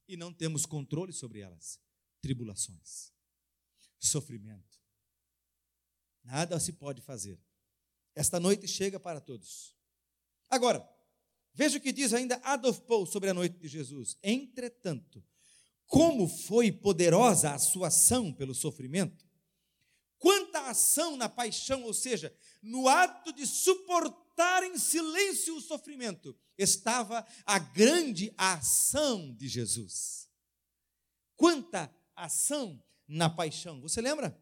e 0.06 0.16
não 0.16 0.32
temos 0.32 0.64
controle 0.64 1.12
sobre 1.12 1.40
elas. 1.40 1.80
Tribulações, 2.20 3.12
sofrimento. 3.98 4.78
Nada 6.24 6.58
se 6.58 6.72
pode 6.72 7.00
fazer. 7.02 7.40
Esta 8.14 8.40
noite 8.40 8.66
chega 8.66 8.98
para 8.98 9.20
todos. 9.20 9.76
Agora, 10.50 10.86
Veja 11.58 11.76
o 11.76 11.80
que 11.80 11.92
diz 11.92 12.12
ainda 12.14 12.40
Adolf 12.44 12.78
Paul 12.82 13.04
sobre 13.04 13.28
a 13.28 13.34
noite 13.34 13.58
de 13.58 13.66
Jesus. 13.66 14.16
Entretanto, 14.22 15.24
como 15.88 16.28
foi 16.28 16.70
poderosa 16.70 17.52
a 17.52 17.58
sua 17.58 17.88
ação 17.88 18.32
pelo 18.32 18.54
sofrimento, 18.54 19.26
quanta 20.18 20.68
ação 20.68 21.16
na 21.16 21.28
paixão, 21.28 21.82
ou 21.82 21.92
seja, 21.92 22.32
no 22.62 22.86
ato 22.86 23.32
de 23.32 23.44
suportar 23.44 24.62
em 24.62 24.78
silêncio 24.78 25.56
o 25.56 25.60
sofrimento, 25.60 26.36
estava 26.56 27.26
a 27.44 27.58
grande 27.58 28.32
ação 28.38 29.34
de 29.34 29.48
Jesus. 29.48 30.30
Quanta 31.34 31.92
ação 32.14 32.80
na 33.08 33.28
paixão. 33.28 33.80
Você 33.80 34.00
lembra 34.00 34.40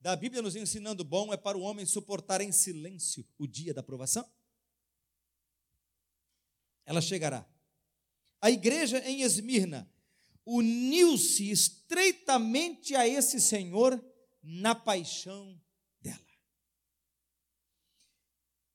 da 0.00 0.16
Bíblia 0.16 0.40
nos 0.40 0.56
ensinando 0.56 1.04
bom 1.04 1.30
é 1.30 1.36
para 1.36 1.58
o 1.58 1.62
homem 1.62 1.84
suportar 1.84 2.40
em 2.40 2.52
silêncio 2.52 3.26
o 3.36 3.46
dia 3.46 3.74
da 3.74 3.82
provação? 3.82 4.26
ela 6.86 7.00
chegará. 7.00 7.46
A 8.40 8.50
igreja 8.50 8.98
em 9.08 9.22
Esmirna 9.22 9.90
uniu-se 10.46 11.50
estreitamente 11.50 12.94
a 12.94 13.06
esse 13.06 13.40
Senhor 13.40 14.02
na 14.42 14.74
paixão 14.74 15.60
dela. 16.00 16.20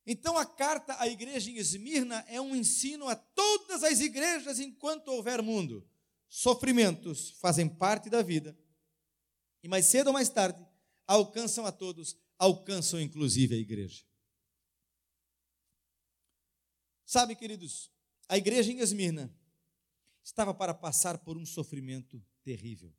Então 0.05 0.37
a 0.37 0.45
carta 0.45 0.99
à 0.99 1.07
igreja 1.07 1.51
em 1.51 1.57
Esmirna 1.57 2.25
é 2.27 2.41
um 2.41 2.55
ensino 2.55 3.07
a 3.07 3.15
todas 3.15 3.83
as 3.83 3.99
igrejas 3.99 4.59
enquanto 4.59 5.09
houver 5.09 5.41
mundo. 5.41 5.87
Sofrimentos 6.27 7.31
fazem 7.39 7.67
parte 7.67 8.09
da 8.09 8.21
vida. 8.21 8.57
E 9.61 9.67
mais 9.67 9.85
cedo 9.85 10.07
ou 10.07 10.13
mais 10.13 10.29
tarde 10.29 10.65
alcançam 11.05 11.65
a 11.65 11.71
todos, 11.71 12.17
alcançam 12.37 12.99
inclusive 12.99 13.55
a 13.55 13.57
igreja. 13.57 14.03
Sabe, 17.05 17.35
queridos, 17.35 17.91
a 18.27 18.37
igreja 18.37 18.71
em 18.71 18.79
Esmirna 18.79 19.35
estava 20.29 20.53
para 20.53 20.73
passar 20.73 21.17
por 21.17 21.37
um 21.37 21.45
sofrimento 21.45 22.23
terrível. 22.43 22.93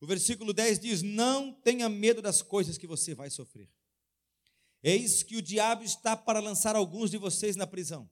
O 0.00 0.06
versículo 0.06 0.52
10 0.52 0.78
diz: 0.78 1.02
Não 1.02 1.52
tenha 1.52 1.88
medo 1.88 2.22
das 2.22 2.42
coisas 2.42 2.78
que 2.78 2.86
você 2.86 3.14
vai 3.14 3.28
sofrer. 3.28 3.68
Eis 4.82 5.22
que 5.22 5.36
o 5.36 5.42
diabo 5.42 5.82
está 5.82 6.16
para 6.16 6.38
lançar 6.38 6.76
alguns 6.76 7.10
de 7.10 7.18
vocês 7.18 7.56
na 7.56 7.66
prisão, 7.66 8.08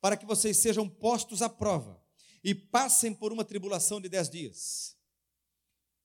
para 0.00 0.16
que 0.16 0.26
vocês 0.26 0.58
sejam 0.58 0.88
postos 0.88 1.40
à 1.40 1.48
prova 1.48 2.02
e 2.44 2.54
passem 2.54 3.14
por 3.14 3.32
uma 3.32 3.44
tribulação 3.44 4.00
de 4.00 4.08
dez 4.08 4.28
dias. 4.28 4.96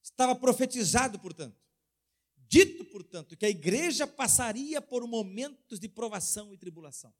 Estava 0.01 0.35
profetizado, 0.35 1.19
portanto, 1.19 1.57
dito, 2.47 2.85
portanto, 2.85 3.35
que 3.35 3.45
a 3.45 3.49
igreja 3.49 4.07
passaria 4.07 4.81
por 4.81 5.05
momentos 5.07 5.79
de 5.79 5.89
provação 5.89 6.53
e 6.53 6.57
tribulação 6.57 7.13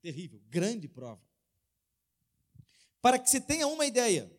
terrível, 0.00 0.40
grande 0.48 0.88
prova. 0.88 1.27
Para 3.00 3.18
que 3.18 3.30
se 3.30 3.40
tenha 3.40 3.66
uma 3.66 3.86
ideia, 3.86 4.30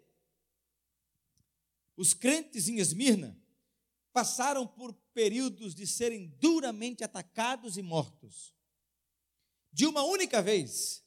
os 1.96 2.13
crentes 2.13 2.68
em 2.68 2.80
Esmirna 2.80 3.38
passaram 4.12 4.66
por 4.68 4.94
períodos 5.13 5.75
de 5.75 5.86
serem 5.86 6.28
duramente 6.39 7.04
atacados 7.04 7.78
e 7.78 7.82
mortos. 7.82 8.54
De 9.72 9.86
uma 9.86 10.04
única 10.04 10.42
vez, 10.42 11.04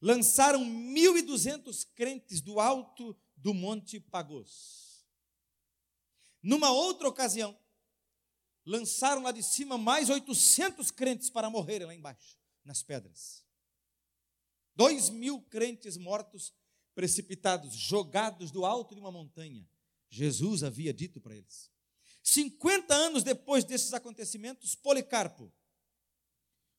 lançaram 0.00 0.64
1.200 0.64 1.86
crentes 1.94 2.40
do 2.40 2.60
alto 2.60 3.16
do 3.36 3.52
Monte 3.52 3.98
Pagos. 4.00 5.06
Numa 6.42 6.70
outra 6.70 7.08
ocasião, 7.08 7.58
lançaram 8.64 9.22
lá 9.22 9.32
de 9.32 9.42
cima 9.42 9.76
mais 9.76 10.08
800 10.08 10.90
crentes 10.90 11.28
para 11.28 11.50
morrerem 11.50 11.86
lá 11.86 11.94
embaixo, 11.94 12.38
nas 12.64 12.82
pedras. 12.82 13.44
Dois 14.74 15.10
mil 15.10 15.42
crentes 15.42 15.96
mortos, 15.96 16.54
precipitados, 17.00 17.74
jogados 17.74 18.50
do 18.50 18.66
alto 18.66 18.94
de 18.94 19.00
uma 19.00 19.10
montanha. 19.10 19.66
Jesus 20.10 20.62
havia 20.62 20.92
dito 20.92 21.18
para 21.18 21.34
eles. 21.34 21.70
50 22.22 22.92
anos 22.92 23.24
depois 23.24 23.64
desses 23.64 23.94
acontecimentos, 23.94 24.74
Policarpo. 24.74 25.50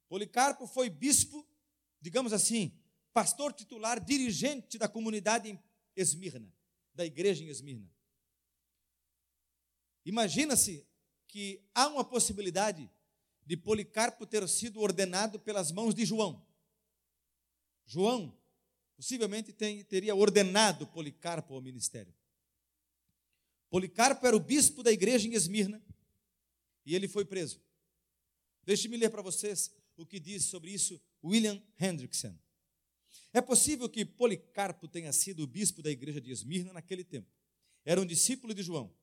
Policarpo 0.08 0.68
foi 0.68 0.92
bispo, 0.92 1.44
digamos 2.00 2.34
assim, 2.34 2.80
pastor 3.12 3.52
titular, 3.52 4.00
dirigente 4.00 4.78
da 4.78 4.88
comunidade 4.88 5.50
em 5.50 5.60
Esmirna, 5.96 6.54
da 6.94 7.04
igreja 7.04 7.44
em 7.44 7.48
Esmirna. 7.48 7.92
Imagina-se 10.06 10.88
que 11.28 11.68
há 11.74 11.88
uma 11.88 12.06
possibilidade 12.06 12.88
de 13.44 13.58
Policarpo 13.58 14.28
ter 14.28 14.48
sido 14.48 14.82
ordenado 14.82 15.40
pelas 15.40 15.72
mãos 15.72 15.96
de 15.96 16.06
João. 16.06 16.46
João 17.88 18.40
possivelmente 19.02 19.52
tem, 19.52 19.84
teria 19.84 20.14
ordenado 20.14 20.86
Policarpo 20.86 21.56
ao 21.56 21.62
ministério. 21.62 22.14
Policarpo 23.68 24.28
era 24.28 24.36
o 24.36 24.40
bispo 24.40 24.84
da 24.84 24.92
igreja 24.92 25.28
em 25.28 25.34
Esmirna 25.34 25.84
e 26.86 26.94
ele 26.94 27.08
foi 27.08 27.26
preso. 27.26 27.60
Deixe-me 28.64 28.98
ler 28.98 29.10
para 29.10 29.24
vocês 29.24 29.76
o 29.98 30.06
que 30.06 30.20
diz 30.20 30.46
sobre 30.46 30.70
isso 30.70 31.02
William 31.24 31.60
Hendrickson. 31.80 32.38
É 33.34 33.42
possível 33.42 33.90
que 33.90 34.06
Policarpo 34.06 34.88
tenha 34.88 35.12
sido 35.12 35.42
o 35.42 35.48
bispo 35.48 35.82
da 35.82 35.90
igreja 35.90 36.22
de 36.22 36.30
Esmirna 36.30 36.72
naquele 36.72 37.04
tempo. 37.04 37.28
Era 37.84 38.00
um 38.00 38.06
discípulo 38.06 38.54
de 38.54 38.62
João, 38.62 38.96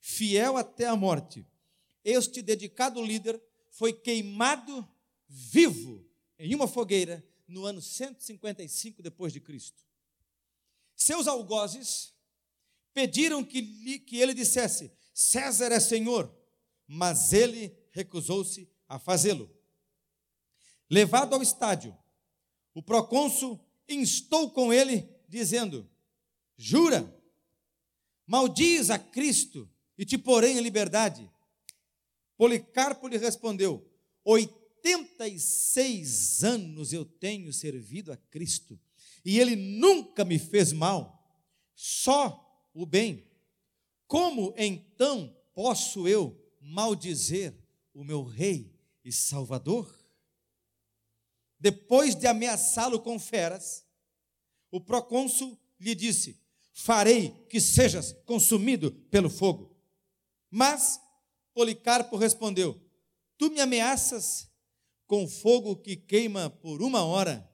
fiel 0.00 0.56
até 0.56 0.86
a 0.86 0.96
morte. 0.96 1.46
Este 2.02 2.40
dedicado 2.40 3.02
líder 3.02 3.38
foi 3.68 3.92
queimado 3.92 4.88
vivo 5.28 6.02
em 6.38 6.54
uma 6.54 6.66
fogueira 6.66 7.22
no 7.46 7.64
ano 7.64 7.80
155 7.80 9.02
depois 9.02 9.32
de 9.32 9.40
Cristo. 9.40 9.84
Seus 10.96 11.26
algozes 11.26 12.14
pediram 12.92 13.44
que, 13.44 13.98
que 14.00 14.18
ele 14.18 14.34
dissesse: 14.34 14.92
César 15.12 15.72
é 15.72 15.80
senhor, 15.80 16.34
mas 16.86 17.32
ele 17.32 17.76
recusou-se 17.90 18.68
a 18.88 18.98
fazê-lo. 18.98 19.50
Levado 20.88 21.34
ao 21.34 21.42
estádio, 21.42 21.96
o 22.72 22.82
procônsul 22.82 23.60
instou 23.88 24.50
com 24.50 24.72
ele, 24.72 25.08
dizendo: 25.28 25.88
Jura, 26.56 27.12
maldiz 28.26 28.90
a 28.90 28.98
Cristo 28.98 29.68
e 29.98 30.04
te 30.04 30.16
porém 30.16 30.58
em 30.58 30.60
liberdade. 30.60 31.30
Policarpo 32.36 33.08
lhe 33.08 33.16
respondeu: 33.16 33.88
86 34.84 36.44
anos 36.44 36.92
eu 36.92 37.04
tenho 37.04 37.52
servido 37.52 38.12
a 38.12 38.16
Cristo 38.16 38.78
e 39.24 39.40
ele 39.40 39.56
nunca 39.56 40.24
me 40.24 40.38
fez 40.38 40.72
mal, 40.72 41.26
só 41.74 42.68
o 42.74 42.84
bem. 42.84 43.26
Como 44.06 44.54
então 44.56 45.34
posso 45.54 46.06
eu 46.06 46.38
maldizer 46.60 47.54
o 47.94 48.04
meu 48.04 48.22
rei 48.22 48.78
e 49.02 49.10
salvador? 49.10 49.98
Depois 51.58 52.14
de 52.14 52.26
ameaçá-lo 52.26 53.00
com 53.00 53.18
feras, 53.18 53.86
o 54.70 54.78
procônsul 54.78 55.58
lhe 55.80 55.94
disse: 55.94 56.38
Farei 56.74 57.30
que 57.48 57.60
sejas 57.60 58.12
consumido 58.26 58.92
pelo 59.10 59.30
fogo. 59.30 59.74
Mas 60.50 61.00
Policarpo 61.54 62.16
respondeu: 62.16 62.78
Tu 63.38 63.50
me 63.50 63.60
ameaças 63.60 64.52
com 65.14 65.28
fogo 65.28 65.76
que 65.76 65.94
queima 65.94 66.50
por 66.50 66.82
uma 66.82 67.04
hora 67.04 67.48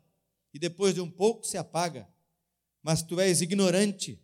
e 0.51 0.59
depois 0.59 0.95
de 0.95 1.01
um 1.03 1.11
pouco 1.11 1.47
se 1.47 1.59
apaga. 1.59 2.09
Mas 2.83 3.03
tu 3.03 3.21
és 3.21 3.43
ignorante 3.43 4.19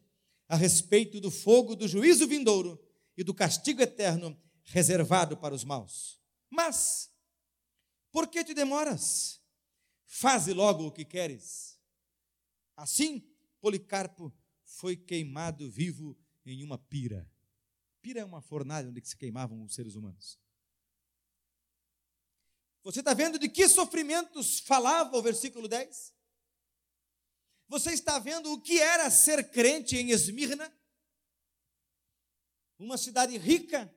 a 0.49 0.57
respeito 0.57 1.21
do 1.21 1.31
fogo 1.31 1.77
do 1.77 1.87
juízo 1.87 2.27
vindouro 2.27 2.83
e 3.15 3.23
do 3.23 3.35
castigo 3.35 3.83
eterno 3.83 4.35
reservado 4.65 5.37
para 5.37 5.55
os 5.55 5.65
maus. 5.65 6.19
Mas, 6.49 7.13
por 8.11 8.27
que 8.27 8.43
te 8.43 8.55
demoras? 8.55 9.39
Faze 10.07 10.55
logo 10.55 10.87
o 10.87 10.91
que 10.91 11.05
queres. 11.05 11.79
Assim, 12.75 13.23
Policarpo 13.61 14.33
foi 14.65 14.97
queimado 14.97 15.71
vivo 15.71 16.17
em 16.47 16.65
uma 16.65 16.79
pira. 16.79 17.31
Pira 18.01 18.21
é 18.21 18.25
uma 18.25 18.41
fornalha 18.41 18.89
onde 18.89 19.07
se 19.07 19.15
queimavam 19.15 19.63
os 19.63 19.75
seres 19.75 19.95
humanos. 19.95 20.39
Você 22.87 23.01
está 23.01 23.15
vendo 23.15 23.37
de 23.37 23.49
que 23.49 23.69
sofrimentos 23.69 24.61
falava 24.61 25.17
o 25.17 25.21
versículo 25.21 25.67
10? 25.67 26.15
Você 27.67 27.91
está 27.91 28.21
vendo 28.21 28.53
o 28.53 28.61
que 28.61 28.79
era 28.79 29.11
ser 29.11 29.51
crente 29.51 29.97
em 29.97 30.13
Esmirna? 30.13 30.73
Uma 32.79 32.97
cidade 32.97 33.37
rica, 33.39 33.93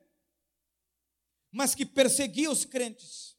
mas 1.51 1.75
que 1.75 1.86
perseguia 1.86 2.50
os 2.50 2.65
crentes. 2.65 3.38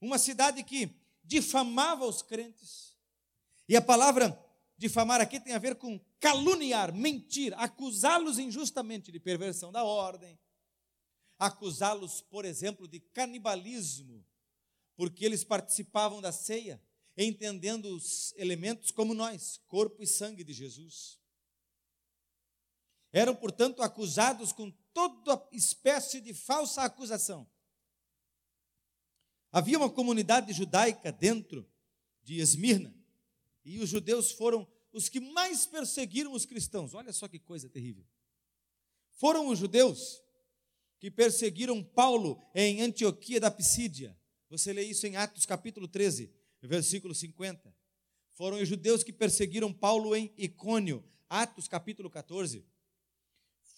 Uma 0.00 0.16
cidade 0.16 0.64
que 0.64 0.98
difamava 1.22 2.06
os 2.06 2.22
crentes. 2.22 2.96
E 3.68 3.76
a 3.76 3.82
palavra 3.82 4.42
difamar 4.74 5.20
aqui 5.20 5.38
tem 5.38 5.52
a 5.52 5.58
ver 5.58 5.74
com 5.74 6.00
caluniar, 6.18 6.94
mentir, 6.94 7.52
acusá-los 7.58 8.38
injustamente 8.38 9.12
de 9.12 9.20
perversão 9.20 9.70
da 9.70 9.84
ordem, 9.84 10.40
acusá-los, 11.46 12.20
por 12.20 12.44
exemplo, 12.44 12.86
de 12.86 13.00
canibalismo, 13.00 14.24
porque 14.96 15.24
eles 15.24 15.44
participavam 15.44 16.20
da 16.20 16.32
ceia 16.32 16.82
entendendo 17.16 17.94
os 17.94 18.32
elementos 18.36 18.90
como 18.90 19.14
nós, 19.14 19.60
corpo 19.68 20.02
e 20.02 20.06
sangue 20.06 20.42
de 20.42 20.52
Jesus. 20.52 21.20
Eram, 23.12 23.34
portanto, 23.36 23.82
acusados 23.82 24.52
com 24.52 24.70
toda 24.92 25.48
espécie 25.52 26.20
de 26.20 26.34
falsa 26.34 26.82
acusação. 26.82 27.48
Havia 29.52 29.78
uma 29.78 29.90
comunidade 29.90 30.52
judaica 30.52 31.12
dentro 31.12 31.70
de 32.24 32.40
Esmirna, 32.40 32.92
e 33.64 33.78
os 33.78 33.88
judeus 33.88 34.32
foram 34.32 34.66
os 34.92 35.08
que 35.08 35.20
mais 35.20 35.64
perseguiram 35.66 36.32
os 36.32 36.44
cristãos. 36.44 36.94
Olha 36.94 37.12
só 37.12 37.28
que 37.28 37.38
coisa 37.38 37.68
terrível. 37.68 38.04
Foram 39.12 39.48
os 39.48 39.58
judeus 39.58 40.23
que 41.04 41.10
perseguiram 41.10 41.84
Paulo 41.84 42.42
em 42.54 42.80
Antioquia 42.80 43.38
da 43.38 43.50
Pisídia. 43.50 44.18
Você 44.48 44.72
lê 44.72 44.84
isso 44.84 45.06
em 45.06 45.16
Atos 45.18 45.44
capítulo 45.44 45.86
13 45.86 46.32
versículo 46.62 47.14
50. 47.14 47.76
Foram 48.32 48.56
os 48.56 48.66
judeus 48.66 49.04
que 49.04 49.12
perseguiram 49.12 49.70
Paulo 49.70 50.16
em 50.16 50.32
Icônio, 50.38 51.04
Atos 51.28 51.68
capítulo 51.68 52.08
14. 52.08 52.64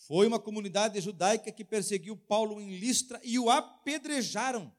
Foi 0.06 0.24
uma 0.28 0.38
comunidade 0.38 1.00
judaica 1.00 1.50
que 1.50 1.64
perseguiu 1.64 2.16
Paulo 2.16 2.60
em 2.60 2.78
Listra 2.78 3.20
e 3.24 3.40
o 3.40 3.50
apedrejaram, 3.50 4.72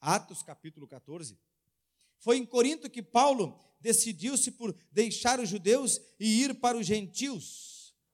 Atos 0.00 0.42
capítulo 0.42 0.88
14. 0.88 1.38
Foi 2.18 2.36
em 2.36 2.44
Corinto 2.44 2.90
que 2.90 3.00
Paulo 3.00 3.60
decidiu-se 3.78 4.50
por 4.50 4.74
deixar 4.90 5.38
os 5.38 5.48
judeus 5.48 6.00
e 6.18 6.42
ir 6.42 6.54
para 6.56 6.76
os 6.76 6.84
gentios, 6.84 7.71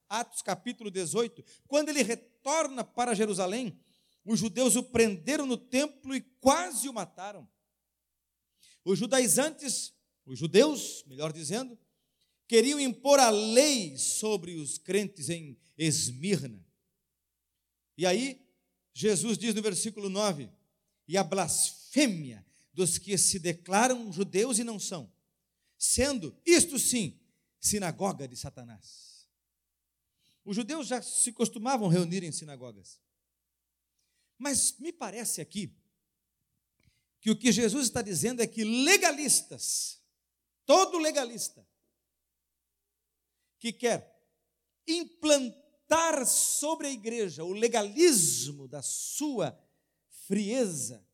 Atos 0.09 0.43
capítulo 0.43 0.91
18. 0.91 1.45
Quando 1.67 1.89
ele 1.89 2.03
retorna 2.03 2.83
para 2.83 3.15
Jerusalém, 3.15 3.79
os 4.25 4.39
judeus 4.39 4.77
o 4.77 4.83
prenderam 4.83 5.47
no 5.47 5.57
templo 5.57 6.15
e 6.15 6.21
quase 6.41 6.89
o 6.89 6.93
mataram. 6.93 7.49
Os 8.85 8.99
judaizantes, 8.99 9.93
os 10.25 10.39
judeus, 10.39 11.05
melhor 11.07 11.33
dizendo, 11.33 11.79
queriam 12.47 12.81
impor 12.81 13.19
a 13.19 13.31
lei 13.31 13.97
sobre 13.99 14.55
os 14.55 14.79
crentes 14.79 15.29
em 15.29 15.59
Esmirna. 15.77 16.65
E 17.97 18.07
aí, 18.07 18.47
Jesus 18.95 19.37
diz 19.37 19.55
no 19.55 19.63
versículo 19.63 20.09
9: 20.09 20.51
e 21.09 21.17
a 21.17 21.25
blasfêmia 21.25 22.45
dos 22.73 22.99
que 22.99 23.17
se 23.17 23.39
declaram 23.39 24.13
judeus 24.13 24.59
e 24.59 24.65
não 24.65 24.79
são, 24.79 25.11
sendo, 25.77 26.37
isto 26.45 26.79
sim, 26.79 27.19
sinagoga 27.59 28.29
de 28.29 28.37
Satanás. 28.37 29.08
Os 30.49 30.57
judeus 30.57 30.87
já 30.87 31.03
se 31.03 31.31
costumavam 31.31 31.89
reunir 31.89 32.25
em 32.25 32.33
sinagogas. 32.33 32.99
Mas 34.39 34.79
me 34.79 34.91
parece 34.91 35.43
aqui 35.43 35.77
que 37.21 37.31
o 37.31 37.39
que 37.39 37.53
Jesus 37.53 37.85
está 37.85 38.01
dizendo 38.01 38.41
é 38.41 38.47
que 38.47 38.65
legalistas, 38.65 40.03
todo 40.65 40.97
legalista, 40.97 41.69
que 43.59 43.75
quer 43.75 44.27
implantar 44.87 46.27
sobre 46.27 46.87
a 46.87 46.91
igreja 46.91 47.45
o 47.45 47.53
legalismo 47.53 48.67
da 48.67 48.81
sua 48.81 49.55
frieza, 50.27 51.07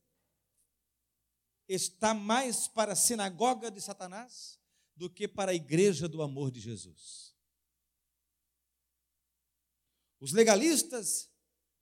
está 1.66 2.14
mais 2.14 2.68
para 2.68 2.92
a 2.92 2.96
sinagoga 2.96 3.68
de 3.68 3.80
Satanás 3.80 4.60
do 4.94 5.10
que 5.10 5.26
para 5.26 5.50
a 5.50 5.54
igreja 5.56 6.08
do 6.08 6.22
amor 6.22 6.52
de 6.52 6.60
Jesus. 6.60 7.33
Os 10.20 10.32
legalistas 10.32 11.30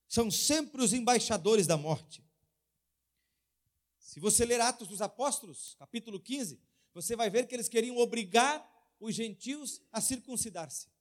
são 0.09 0.31
sempre 0.31 0.83
os 0.83 0.93
embaixadores 0.93 1.67
da 1.67 1.77
morte. 1.77 2.25
Se 3.99 4.21
você 4.21 4.45
ler 4.45 4.61
Atos 4.61 4.89
dos 4.89 5.01
Apóstolos, 5.01 5.75
capítulo 5.79 6.21
15, 6.21 6.61
você 6.93 7.17
vai 7.17 7.31
ver 7.31 7.47
que 7.47 7.55
eles 7.55 7.69
queriam 7.69 7.97
obrigar 7.97 8.63
os 9.01 9.15
gentios 9.15 9.81
a 9.91 10.01
circuncidar-se. 10.01 10.93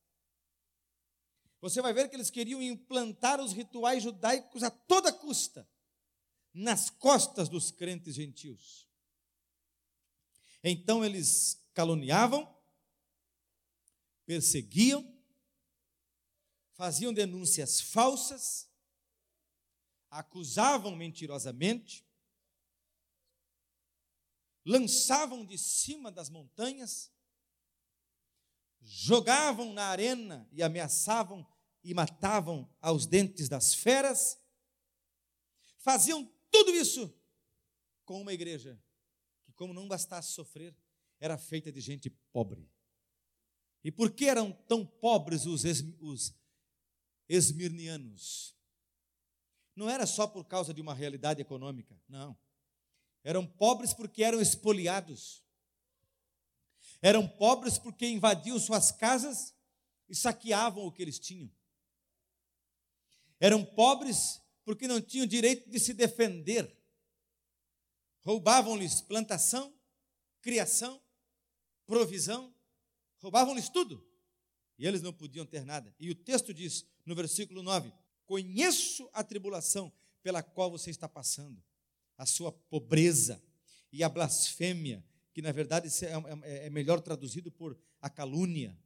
Você 1.60 1.82
vai 1.82 1.94
ver 1.94 2.10
que 2.10 2.16
eles 2.16 2.30
queriam 2.30 2.62
implantar 2.62 3.40
os 3.40 3.54
rituais 3.54 4.02
judaicos 4.02 4.64
a 4.64 4.72
toda 4.72 5.12
custa 5.12 5.70
nas 6.54 6.90
costas 6.90 7.50
dos 7.50 7.70
crentes 7.70 8.16
gentios. 8.16 8.88
Então 10.64 11.04
eles 11.04 11.62
caluniavam, 11.74 12.52
perseguiam, 14.26 15.11
faziam 16.82 17.14
denúncias 17.14 17.80
falsas, 17.80 18.68
acusavam 20.10 20.96
mentirosamente, 20.96 22.04
lançavam 24.66 25.46
de 25.46 25.60
cima 25.60 26.12
das 26.12 26.28
montanhas, 26.28 27.14
jogavam 28.80 29.74
na 29.74 29.90
arena 29.90 30.50
e 30.52 30.64
ameaçavam 30.64 31.48
e 31.84 31.94
matavam 31.94 32.68
aos 32.82 33.06
dentes 33.06 33.48
das 33.48 33.76
feras, 33.76 34.42
faziam 35.78 36.26
tudo 36.50 36.72
isso 36.72 37.16
com 38.06 38.20
uma 38.20 38.34
igreja 38.34 38.84
que, 39.44 39.54
como 39.54 39.72
não 39.72 39.88
bastasse 39.88 40.32
sofrer, 40.32 40.76
era 41.20 41.38
feita 41.38 41.72
de 41.72 41.80
gente 41.80 42.10
pobre. 42.34 42.68
E 43.84 43.92
por 43.92 44.10
que 44.10 44.26
eram 44.26 44.52
tão 44.68 44.84
pobres 44.84 45.46
os, 45.46 45.64
os 46.00 46.41
esmirnianos? 47.32 48.54
Não 49.74 49.90
era 49.90 50.06
só 50.06 50.28
por 50.28 50.46
causa 50.46 50.74
de 50.74 50.82
uma 50.82 50.94
realidade 50.94 51.42
econômica, 51.42 51.98
não. 52.10 52.38
Eram 53.24 53.48
pobres 53.48 53.94
porque 53.94 54.22
eram 54.22 54.42
espoliados. 54.42 55.42
Eram 57.02 57.28
pobres 57.28 57.78
porque 57.78 58.06
invadiam 58.08 58.60
suas 58.60 58.92
casas 58.92 59.56
e 60.10 60.16
saqueavam 60.16 60.86
o 60.86 60.92
que 60.92 61.02
eles 61.02 61.20
tinham. 61.20 61.50
Eram 63.40 63.64
pobres 63.64 64.42
porque 64.66 64.88
não 64.88 65.02
tinham 65.02 65.26
direito 65.26 65.70
de 65.70 65.80
se 65.80 65.94
defender. 65.94 66.78
Roubavam-lhes 68.24 69.02
plantação, 69.02 69.74
criação, 70.42 71.02
provisão, 71.86 72.54
roubavam-lhes 73.20 73.70
tudo. 73.70 74.06
E 74.78 74.86
eles 74.86 75.02
não 75.02 75.14
podiam 75.14 75.46
ter 75.46 75.64
nada. 75.64 75.96
E 76.00 76.10
o 76.10 76.16
texto 76.16 76.54
diz, 76.54 76.86
no 77.06 77.16
versículo 77.16 77.64
9: 77.64 77.92
Conheço 78.26 79.10
a 79.14 79.24
tribulação 79.24 79.92
pela 80.22 80.44
qual 80.44 80.70
você 80.70 80.90
está 80.90 81.08
passando, 81.08 81.62
a 82.18 82.26
sua 82.26 82.52
pobreza 82.52 83.42
e 83.92 84.04
a 84.04 84.10
blasfêmia, 84.10 85.04
que 85.34 85.42
na 85.42 85.52
verdade 85.52 85.90
é, 86.06 86.12
é, 86.44 86.68
é 86.68 86.70
melhor 86.70 87.02
traduzido 87.02 87.52
por 87.52 87.78
a 88.00 88.10
calúnia. 88.10 88.78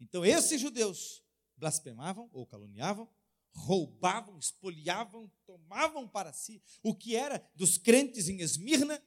Então, 0.00 0.24
esses 0.24 0.60
judeus 0.60 1.22
blasfemavam 1.56 2.28
ou 2.32 2.46
caluniavam, 2.46 3.08
roubavam, 3.52 4.38
espoliavam, 4.38 5.30
tomavam 5.46 6.06
para 6.06 6.32
si 6.32 6.62
o 6.82 6.94
que 6.94 7.16
era 7.16 7.42
dos 7.54 7.78
crentes 7.78 8.28
em 8.28 8.40
Esmirna 8.40 9.02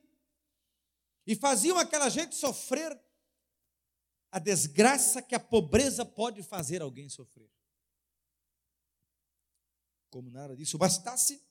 e 1.26 1.36
faziam 1.36 1.78
aquela 1.78 2.10
gente 2.10 2.36
sofrer 2.36 3.00
a 4.32 4.39
desgraça 4.39 5.22
que 5.22 5.34
a 5.34 5.39
pobreza 5.39 6.06
pode 6.06 6.44
fazer 6.44 6.82
alguém 6.82 7.10
sofrer. 7.10 7.50
Como 10.10 10.30
nada 10.30 10.56
disso 10.56 10.78
bastasse, 10.78 11.44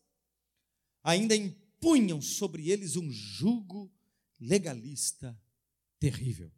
ainda 1.02 1.34
impunham 1.34 2.20
sobre 2.20 2.70
eles 2.70 2.96
um 2.96 3.10
jugo 3.10 3.92
legalista 4.40 5.40
terrível. 5.98 6.52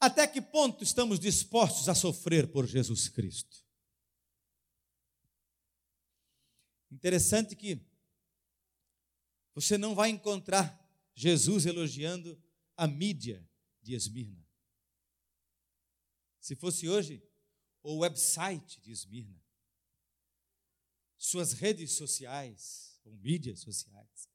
Até 0.00 0.26
que 0.26 0.40
ponto 0.40 0.84
estamos 0.84 1.18
dispostos 1.18 1.88
a 1.88 1.94
sofrer 1.94 2.50
por 2.50 2.66
Jesus 2.66 3.08
Cristo? 3.08 3.64
Interessante 6.90 7.56
que 7.56 7.80
você 9.54 9.78
não 9.78 9.94
vai 9.94 10.10
encontrar 10.10 10.80
Jesus 11.14 11.64
elogiando 11.64 12.40
a 12.76 12.86
mídia 12.86 13.48
de 13.84 13.94
Esmirna. 13.94 14.42
Se 16.40 16.56
fosse 16.56 16.88
hoje, 16.88 17.22
o 17.82 17.98
website 17.98 18.80
de 18.80 18.90
Esmirna, 18.90 19.40
suas 21.18 21.52
redes 21.52 21.92
sociais, 21.92 22.98
ou 23.04 23.12
mídias 23.16 23.60
sociais. 23.60 24.28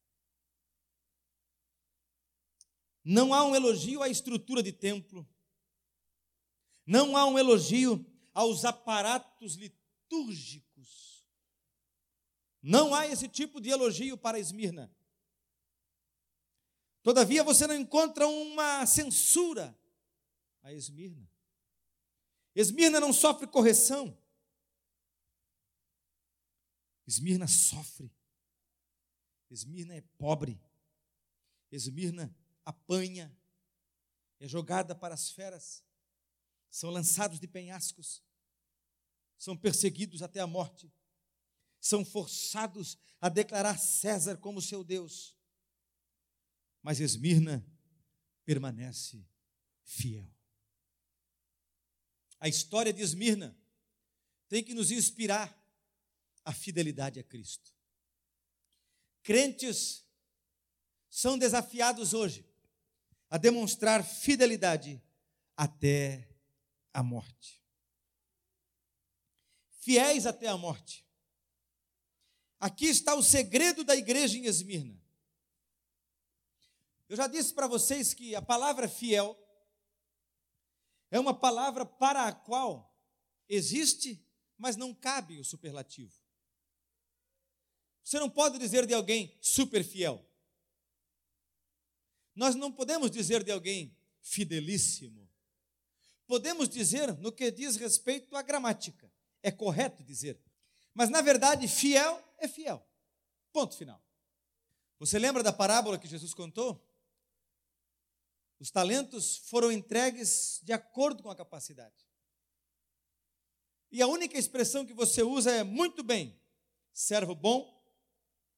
Não 3.04 3.34
há 3.34 3.44
um 3.44 3.56
elogio 3.56 4.04
à 4.04 4.10
estrutura 4.10 4.62
de 4.62 4.72
templo, 4.72 5.28
não 6.86 7.18
há 7.18 7.26
um 7.26 7.38
elogio 7.38 8.06
aos 8.34 8.66
aparatos 8.66 9.56
litúrgicos. 9.56 11.26
Não 12.62 12.94
há 12.94 13.08
esse 13.08 13.28
tipo 13.28 13.60
de 13.62 13.70
elogio 13.70 14.18
para 14.18 14.40
Esmirna. 14.40 14.92
Todavia 17.10 17.44
você 17.44 17.66
não 17.66 17.74
encontra 17.74 18.28
uma 18.28 18.86
censura 18.86 19.76
a 20.62 20.72
Esmirna. 20.72 21.28
Esmirna 22.54 23.00
não 23.00 23.12
sofre 23.12 23.48
correção. 23.48 24.16
Esmirna 27.08 27.48
sofre. 27.48 28.14
Esmirna 29.50 29.96
é 29.96 30.02
pobre. 30.20 30.62
Esmirna 31.72 32.32
apanha. 32.64 33.36
É 34.40 34.48
jogada 34.48 34.94
para 34.94 35.16
as 35.16 35.32
feras 35.32 35.84
são 36.70 36.92
lançados 36.92 37.40
de 37.40 37.48
penhascos, 37.48 38.24
são 39.36 39.58
perseguidos 39.58 40.22
até 40.22 40.40
a 40.42 40.46
morte, 40.46 40.94
são 41.82 42.06
forçados 42.06 43.00
a 43.20 43.30
declarar 43.30 43.80
César 43.80 44.38
como 44.38 44.62
seu 44.62 44.84
Deus. 44.84 45.39
Mas 46.90 47.00
Esmirna 47.00 47.64
permanece 48.44 49.24
fiel. 49.84 50.28
A 52.40 52.50
história 52.50 52.92
de 52.92 53.04
Esmirna 53.04 53.56
tem 54.48 54.64
que 54.64 54.74
nos 54.74 54.90
inspirar 54.90 55.56
a 56.44 56.52
fidelidade 56.52 57.20
a 57.20 57.24
Cristo. 57.24 57.72
Crentes 59.22 60.04
são 61.12 61.38
desafiados 61.38 62.16
hoje 62.16 62.44
a 63.30 63.38
demonstrar 63.38 64.04
fidelidade 64.04 65.00
até 65.56 66.28
a 66.92 67.04
morte. 67.04 67.64
Fiéis 69.74 70.26
até 70.26 70.48
a 70.48 70.58
morte. 70.58 71.06
Aqui 72.60 72.88
está 72.88 73.14
o 73.14 73.22
segredo 73.22 73.84
da 73.84 73.96
igreja 73.96 74.40
em 74.40 74.46
Esmirna. 74.46 74.99
Eu 77.10 77.18
já 77.18 77.28
disse 77.28 77.54
para 77.54 77.68
vocês 77.68 78.14
que 78.14 78.36
a 78.36 78.42
palavra 78.42 78.88
fiel 78.88 79.38
é 81.12 81.20
uma 81.20 81.34
palavra 81.34 81.86
para 81.86 82.28
a 82.28 82.32
qual 82.32 82.96
existe, 83.50 84.24
mas 84.58 84.78
não 84.78 84.94
cabe 84.94 85.40
o 85.40 85.44
superlativo. 85.44 86.14
Você 88.04 88.20
não 88.20 88.30
pode 88.30 88.58
dizer 88.58 88.86
de 88.86 88.94
alguém 88.94 89.38
super 89.42 89.84
fiel. 89.84 90.26
Nós 92.34 92.56
não 92.56 92.72
podemos 92.72 93.12
dizer 93.12 93.44
de 93.44 93.52
alguém 93.52 93.98
fidelíssimo 94.22 95.30
podemos 96.30 96.70
dizer 96.70 97.18
no 97.18 97.32
que 97.32 97.50
diz 97.50 97.76
respeito 97.76 98.36
à 98.36 98.44
gramática. 98.44 99.12
É 99.42 99.50
correto 99.50 100.04
dizer. 100.04 100.40
Mas, 100.94 101.10
na 101.10 101.22
verdade, 101.22 101.68
fiel 101.68 102.24
é 102.38 102.48
fiel. 102.48 102.88
Ponto 103.52 103.76
final. 103.76 104.00
Você 105.00 105.18
lembra 105.18 105.42
da 105.42 105.52
parábola 105.52 105.98
que 105.98 106.08
Jesus 106.08 106.36
contou? 106.36 106.88
Os 108.60 108.70
talentos 108.70 109.38
foram 109.38 109.72
entregues 109.72 110.60
de 110.64 110.74
acordo 110.74 111.24
com 111.24 111.30
a 111.30 111.36
capacidade. 111.36 111.96
E 113.92 114.02
a 114.02 114.08
única 114.08 114.38
expressão 114.38 114.86
que 114.86 114.94
você 114.94 115.24
usa 115.24 115.52
é 115.52 115.64
muito 115.64 116.04
bem, 116.04 116.40
servo 116.94 117.34
bom 117.34 117.82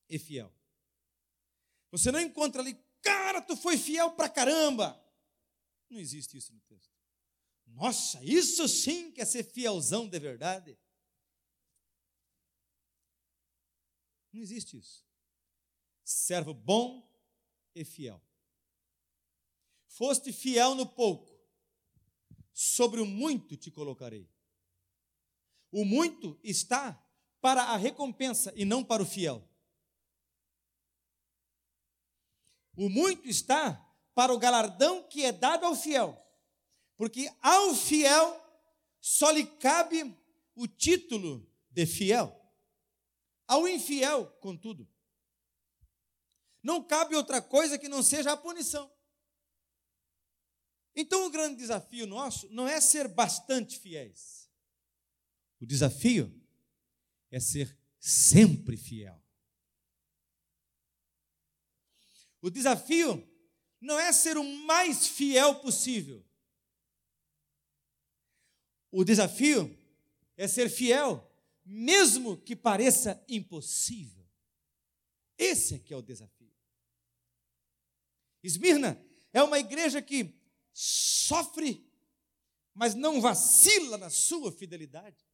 e 0.09 0.17
fiel. 0.17 0.53
Você 1.91 2.11
não 2.11 2.19
encontra 2.19 2.61
ali, 2.61 2.73
cara, 3.01 3.41
tu 3.41 3.55
foi 3.55 3.77
fiel 3.77 4.11
pra 4.11 4.27
caramba. 4.27 4.99
Não 5.89 5.99
existe 5.99 6.37
isso 6.37 6.53
no 6.53 6.61
texto. 6.61 6.91
Nossa, 7.67 8.23
isso 8.23 8.67
sim 8.67 9.11
que 9.11 9.21
é 9.21 9.25
ser 9.25 9.43
fielzão 9.43 10.09
de 10.09 10.19
verdade. 10.19 10.77
Não 14.33 14.41
existe 14.41 14.77
isso. 14.77 15.05
Servo 16.03 16.53
bom 16.53 17.09
e 17.75 17.85
fiel. 17.85 18.21
Foste 19.91 20.31
fiel 20.31 20.73
no 20.73 20.85
pouco, 20.85 21.37
sobre 22.53 23.01
o 23.01 23.05
muito 23.05 23.57
te 23.57 23.69
colocarei. 23.69 24.29
O 25.69 25.83
muito 25.83 26.39
está 26.41 27.05
para 27.41 27.63
a 27.63 27.75
recompensa 27.75 28.53
e 28.55 28.63
não 28.63 28.85
para 28.85 29.03
o 29.03 29.05
fiel. 29.05 29.45
O 32.73 32.87
muito 32.87 33.27
está 33.27 33.85
para 34.15 34.33
o 34.33 34.39
galardão 34.39 35.03
que 35.09 35.25
é 35.25 35.31
dado 35.33 35.65
ao 35.65 35.75
fiel. 35.75 36.17
Porque 36.95 37.29
ao 37.41 37.75
fiel 37.75 38.41
só 39.01 39.29
lhe 39.29 39.45
cabe 39.45 40.17
o 40.55 40.67
título 40.67 41.45
de 41.69 41.85
fiel. 41.85 42.33
Ao 43.45 43.67
infiel, 43.67 44.27
contudo, 44.39 44.87
não 46.63 46.81
cabe 46.81 47.13
outra 47.13 47.41
coisa 47.41 47.77
que 47.77 47.89
não 47.89 48.01
seja 48.01 48.31
a 48.31 48.37
punição. 48.37 48.89
Então, 50.95 51.25
o 51.25 51.29
grande 51.29 51.57
desafio 51.57 52.05
nosso 52.05 52.49
não 52.49 52.67
é 52.67 52.81
ser 52.81 53.07
bastante 53.07 53.79
fiéis. 53.79 54.49
O 55.59 55.65
desafio 55.65 56.33
é 57.29 57.39
ser 57.39 57.77
sempre 57.99 58.75
fiel. 58.75 59.21
O 62.41 62.49
desafio 62.49 63.27
não 63.79 63.99
é 63.99 64.11
ser 64.11 64.37
o 64.37 64.43
mais 64.43 65.07
fiel 65.07 65.55
possível. 65.55 66.25
O 68.91 69.03
desafio 69.03 69.77
é 70.35 70.47
ser 70.47 70.69
fiel, 70.69 71.31
mesmo 71.63 72.35
que 72.35 72.55
pareça 72.55 73.23
impossível. 73.29 74.27
Esse 75.37 75.75
é 75.75 75.79
que 75.79 75.93
é 75.93 75.97
o 75.97 76.01
desafio. 76.01 76.51
Esmirna 78.43 78.99
é 79.31 79.41
uma 79.41 79.59
igreja 79.59 80.01
que 80.01 80.40
sofre, 80.73 81.85
mas 82.73 82.95
não 82.95 83.19
vacila 83.21 83.97
na 83.97 84.09
sua 84.09 84.51
fidelidade. 84.51 85.25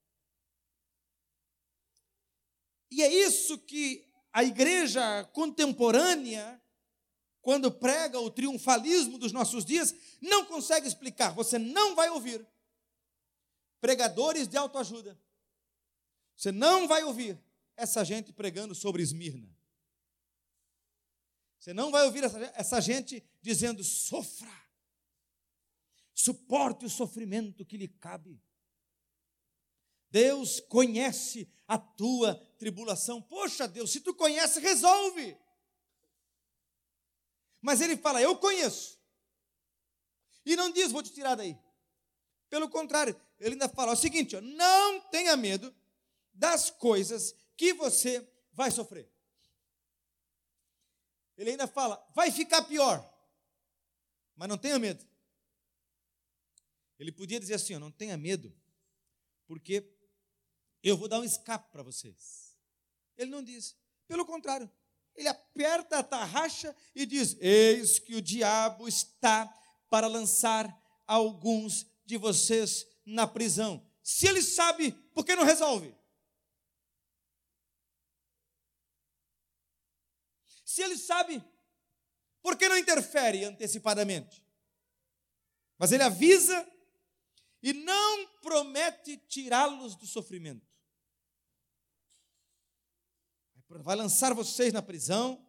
E 2.89 3.03
é 3.03 3.11
isso 3.11 3.57
que 3.59 4.07
a 4.31 4.43
igreja 4.43 5.23
contemporânea, 5.33 6.61
quando 7.41 7.71
prega 7.71 8.19
o 8.19 8.29
triunfalismo 8.31 9.17
dos 9.17 9.31
nossos 9.31 9.65
dias, 9.65 9.93
não 10.21 10.45
consegue 10.45 10.87
explicar. 10.87 11.31
Você 11.31 11.57
não 11.57 11.95
vai 11.95 12.09
ouvir 12.09 12.47
pregadores 13.79 14.47
de 14.47 14.57
autoajuda. 14.57 15.19
Você 16.35 16.51
não 16.51 16.87
vai 16.87 17.03
ouvir 17.03 17.39
essa 17.75 18.03
gente 18.03 18.31
pregando 18.31 18.75
sobre 18.75 19.01
Esmirna. 19.01 19.55
Você 21.59 21.73
não 21.73 21.91
vai 21.91 22.05
ouvir 22.05 22.23
essa, 22.53 22.79
gente 22.79 23.23
dizendo: 23.41 23.83
sofra, 23.83 24.51
suporte 26.17 26.83
o 26.83 26.89
sofrimento 26.89 27.63
que 27.63 27.77
lhe 27.77 27.87
cabe. 27.87 28.41
Deus 30.09 30.59
conhece 30.59 31.47
a 31.67 31.77
tua 31.77 32.35
tribulação. 32.57 33.21
Poxa, 33.21 33.67
Deus, 33.67 33.91
se 33.91 34.01
tu 34.01 34.15
conhece, 34.15 34.59
resolve. 34.59 35.37
Mas 37.61 37.81
ele 37.81 37.95
fala: 37.95 38.19
Eu 38.19 38.35
conheço. 38.37 38.99
E 40.43 40.55
não 40.55 40.71
diz: 40.71 40.91
Vou 40.91 41.03
te 41.03 41.13
tirar 41.13 41.35
daí. 41.35 41.55
Pelo 42.49 42.69
contrário, 42.69 43.19
ele 43.39 43.51
ainda 43.51 43.69
fala 43.69 43.91
o 43.91 43.97
seguinte: 43.97 44.35
ó, 44.35 44.41
Não 44.41 44.99
tenha 45.11 45.37
medo 45.37 45.73
das 46.33 46.71
coisas 46.71 47.35
que 47.55 47.73
você 47.73 48.27
vai 48.53 48.71
sofrer. 48.71 49.07
Ele 51.37 51.51
ainda 51.51 51.67
fala: 51.67 52.03
Vai 52.15 52.31
ficar 52.31 52.63
pior. 52.63 53.07
Mas 54.35 54.49
não 54.49 54.57
tenha 54.57 54.79
medo. 54.79 55.05
Ele 56.99 57.11
podia 57.11 57.39
dizer 57.39 57.55
assim: 57.55 57.77
Não 57.77 57.91
tenha 57.91 58.17
medo, 58.17 58.55
porque 59.45 59.87
eu 60.83 60.97
vou 60.97 61.07
dar 61.07 61.19
um 61.19 61.23
escape 61.23 61.71
para 61.71 61.83
vocês. 61.83 62.57
Ele 63.17 63.31
não 63.31 63.43
diz. 63.43 63.75
Pelo 64.07 64.25
contrário, 64.25 64.71
ele 65.15 65.27
aperta 65.27 65.99
a 65.99 66.03
tarraxa 66.03 66.75
e 66.95 67.05
diz: 67.05 67.35
Eis 67.39 67.99
que 67.99 68.15
o 68.15 68.21
diabo 68.21 68.87
está 68.87 69.47
para 69.89 70.07
lançar 70.07 70.67
alguns 71.05 71.85
de 72.05 72.17
vocês 72.17 72.85
na 73.05 73.27
prisão. 73.27 73.85
Se 74.01 74.27
ele 74.27 74.41
sabe, 74.41 74.91
por 75.13 75.25
que 75.25 75.35
não 75.35 75.43
resolve? 75.43 75.95
Se 80.63 80.81
ele 80.81 80.97
sabe, 80.97 81.43
por 82.41 82.55
que 82.55 82.69
não 82.69 82.77
interfere 82.77 83.43
antecipadamente? 83.43 84.45
Mas 85.77 85.91
ele 85.91 86.03
avisa 86.03 86.65
e 87.69 87.73
não 87.73 88.27
promete 88.41 89.17
tirá-los 89.27 89.95
do 89.95 90.05
sofrimento 90.05 90.67
vai 93.69 93.95
lançar 93.95 94.33
vocês 94.33 94.73
na 94.73 94.81
prisão, 94.81 95.45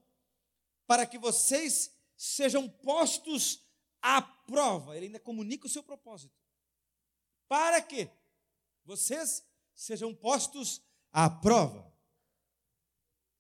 para 0.87 1.07
que 1.07 1.19
vocês 1.19 1.93
sejam 2.17 2.69
postos 2.69 3.65
à 4.03 4.21
prova. 4.21 4.97
Ele 4.97 5.07
ainda 5.07 5.21
comunica 5.21 5.67
o 5.67 5.71
seu 5.71 5.83
propósito. 5.83 6.35
Para 7.47 7.81
que 7.81 8.11
vocês 8.85 9.45
sejam 9.75 10.15
postos 10.15 10.83
à 11.13 11.31
prova 11.31 11.93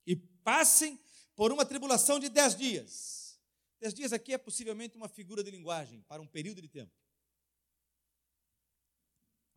e 0.06 0.14
passem 0.16 0.98
por 1.34 1.52
uma 1.52 1.64
tribulação 1.64 2.18
de 2.18 2.28
dez 2.28 2.54
dias. 2.54 3.40
Dez 3.80 3.94
dias 3.94 4.12
aqui 4.12 4.32
é 4.32 4.38
possivelmente 4.38 4.96
uma 4.96 5.08
figura 5.08 5.42
de 5.42 5.50
linguagem 5.50 6.02
para 6.02 6.22
um 6.22 6.26
período 6.26 6.60
de 6.60 6.68
tempo. 6.68 6.92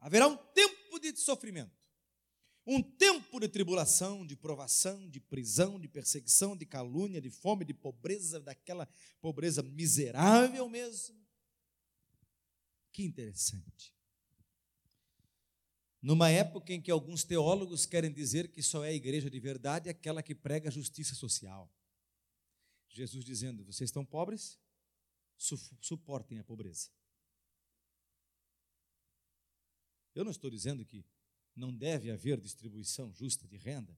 Haverá 0.01 0.27
um 0.27 0.35
tempo 0.35 0.99
de 0.99 1.15
sofrimento. 1.15 1.79
Um 2.65 2.81
tempo 2.81 3.39
de 3.39 3.47
tribulação, 3.47 4.25
de 4.25 4.35
provação, 4.35 5.07
de 5.09 5.19
prisão, 5.19 5.79
de 5.79 5.87
perseguição, 5.87 6.57
de 6.57 6.65
calúnia, 6.65 7.21
de 7.21 7.29
fome, 7.29 7.63
de 7.63 7.73
pobreza, 7.73 8.39
daquela 8.39 8.87
pobreza 9.19 9.63
miserável 9.63 10.67
mesmo. 10.67 11.15
Que 12.91 13.03
interessante. 13.03 13.95
Numa 16.01 16.29
época 16.29 16.73
em 16.73 16.81
que 16.81 16.89
alguns 16.89 17.23
teólogos 17.23 17.85
querem 17.85 18.11
dizer 18.11 18.51
que 18.51 18.63
só 18.63 18.83
é 18.83 18.89
a 18.89 18.93
igreja 18.93 19.29
de 19.29 19.39
verdade 19.39 19.87
aquela 19.87 20.23
que 20.23 20.33
prega 20.33 20.69
a 20.69 20.71
justiça 20.71 21.13
social. 21.13 21.71
Jesus 22.89 23.23
dizendo: 23.23 23.63
vocês 23.63 23.89
estão 23.89 24.03
pobres? 24.03 24.59
Suportem 25.79 26.39
a 26.39 26.43
pobreza. 26.43 26.89
Eu 30.13 30.23
não 30.23 30.31
estou 30.31 30.49
dizendo 30.49 30.85
que 30.85 31.05
não 31.55 31.75
deve 31.75 32.11
haver 32.11 32.39
distribuição 32.39 33.13
justa 33.13 33.47
de 33.47 33.57
renda. 33.57 33.97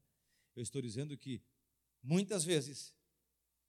Eu 0.56 0.64
estou 0.64 0.82
dizendo 0.82 1.18
que 1.18 1.42
muitas 2.02 2.44
vezes 2.44 2.94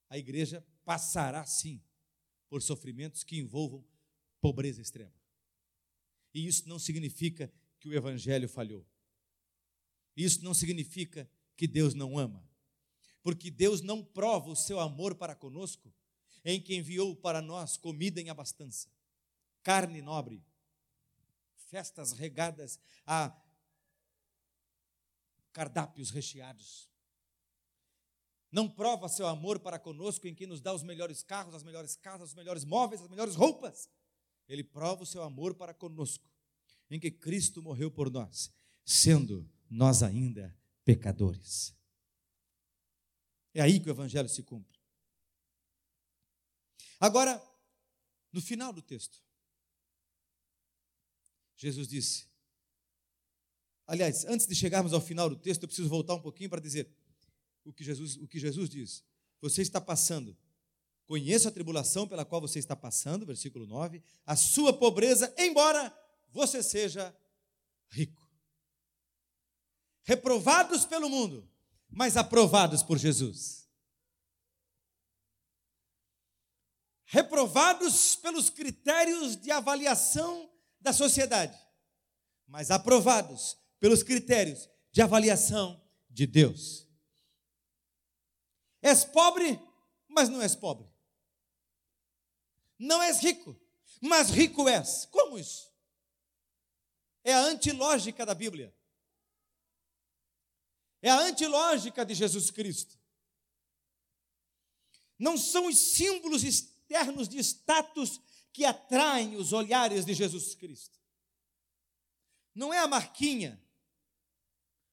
a 0.08 0.18
igreja 0.18 0.64
passará 0.84 1.44
sim 1.46 1.82
por 2.48 2.62
sofrimentos 2.62 3.24
que 3.24 3.38
envolvam 3.38 3.84
pobreza 4.40 4.80
extrema. 4.80 5.14
E 6.32 6.46
isso 6.46 6.68
não 6.68 6.78
significa 6.78 7.52
que 7.78 7.88
o 7.88 7.94
evangelho 7.94 8.48
falhou. 8.48 8.86
Isso 10.16 10.44
não 10.44 10.54
significa 10.54 11.28
que 11.56 11.66
Deus 11.66 11.94
não 11.94 12.18
ama. 12.18 12.46
Porque 13.22 13.50
Deus 13.50 13.80
não 13.80 14.04
prova 14.04 14.50
o 14.50 14.56
seu 14.56 14.78
amor 14.78 15.14
para 15.14 15.34
conosco 15.34 15.92
em 16.44 16.60
que 16.60 16.76
enviou 16.76 17.16
para 17.16 17.40
nós 17.40 17.76
comida 17.76 18.20
em 18.20 18.28
abastança, 18.28 18.90
carne 19.62 20.02
nobre, 20.02 20.44
festas 21.74 22.12
regadas 22.12 22.78
a 23.04 23.36
cardápios 25.52 26.10
recheados. 26.10 26.88
Não 28.48 28.70
prova 28.70 29.08
seu 29.08 29.26
amor 29.26 29.58
para 29.58 29.76
conosco 29.76 30.28
em 30.28 30.34
que 30.36 30.46
nos 30.46 30.60
dá 30.60 30.72
os 30.72 30.84
melhores 30.84 31.24
carros, 31.24 31.52
as 31.52 31.64
melhores 31.64 31.96
casas, 31.96 32.28
os 32.28 32.34
melhores 32.36 32.64
móveis, 32.64 33.02
as 33.02 33.08
melhores 33.08 33.34
roupas. 33.34 33.90
Ele 34.46 34.62
prova 34.62 35.02
o 35.02 35.06
seu 35.06 35.24
amor 35.24 35.56
para 35.56 35.74
conosco 35.74 36.24
em 36.88 37.00
que 37.00 37.10
Cristo 37.10 37.60
morreu 37.60 37.90
por 37.90 38.08
nós, 38.08 38.52
sendo 38.84 39.50
nós 39.68 40.04
ainda 40.04 40.56
pecadores. 40.84 41.74
É 43.52 43.60
aí 43.60 43.80
que 43.80 43.88
o 43.88 43.90
evangelho 43.90 44.28
se 44.28 44.44
cumpre. 44.44 44.78
Agora, 47.00 47.42
no 48.32 48.40
final 48.40 48.72
do 48.72 48.80
texto, 48.80 49.23
Jesus 51.64 51.88
disse: 51.88 52.26
Aliás, 53.86 54.24
antes 54.26 54.46
de 54.46 54.54
chegarmos 54.54 54.92
ao 54.92 55.00
final 55.00 55.30
do 55.30 55.36
texto, 55.36 55.62
eu 55.62 55.68
preciso 55.68 55.88
voltar 55.88 56.14
um 56.14 56.20
pouquinho 56.20 56.50
para 56.50 56.60
dizer 56.60 56.94
o 57.64 57.72
que 57.72 57.82
Jesus, 57.82 58.16
o 58.16 58.28
que 58.28 58.38
Jesus 58.38 58.68
diz. 58.68 59.02
Você 59.40 59.62
está 59.62 59.80
passando, 59.80 60.36
conheça 61.06 61.48
a 61.48 61.52
tribulação 61.52 62.06
pela 62.06 62.24
qual 62.24 62.40
você 62.40 62.58
está 62.58 62.76
passando, 62.76 63.24
versículo 63.24 63.66
9, 63.66 64.02
a 64.26 64.36
sua 64.36 64.72
pobreza, 64.72 65.34
embora 65.38 65.94
você 66.30 66.62
seja 66.62 67.16
rico. 67.88 68.22
Reprovados 70.02 70.84
pelo 70.84 71.08
mundo, 71.08 71.48
mas 71.88 72.18
aprovados 72.18 72.82
por 72.82 72.98
Jesus. 72.98 73.66
Reprovados 77.06 78.16
pelos 78.16 78.50
critérios 78.50 79.36
de 79.36 79.50
avaliação 79.50 80.53
da 80.84 80.92
sociedade, 80.92 81.58
mas 82.46 82.70
aprovados 82.70 83.56
pelos 83.80 84.02
critérios 84.02 84.68
de 84.92 85.00
avaliação 85.00 85.82
de 86.10 86.26
Deus. 86.26 86.86
És 88.82 89.02
pobre, 89.02 89.58
mas 90.06 90.28
não 90.28 90.42
és 90.42 90.54
pobre. 90.54 90.86
Não 92.78 93.02
és 93.02 93.18
rico, 93.20 93.58
mas 93.98 94.28
rico 94.28 94.68
és. 94.68 95.06
Como 95.06 95.38
isso? 95.38 95.72
É 97.24 97.32
a 97.32 97.40
antilógica 97.40 98.26
da 98.26 98.34
Bíblia. 98.34 98.76
É 101.00 101.08
a 101.08 101.18
antilógica 101.20 102.04
de 102.04 102.14
Jesus 102.14 102.50
Cristo. 102.50 102.98
Não 105.18 105.38
são 105.38 105.66
os 105.66 105.78
símbolos 105.78 106.44
externos 106.44 107.26
de 107.26 107.38
status 107.38 108.20
que 108.54 108.64
atraem 108.64 109.34
os 109.34 109.52
olhares 109.52 110.06
de 110.06 110.14
Jesus 110.14 110.54
Cristo. 110.54 110.96
Não 112.54 112.72
é 112.72 112.78
a 112.78 112.86
marquinha, 112.86 113.60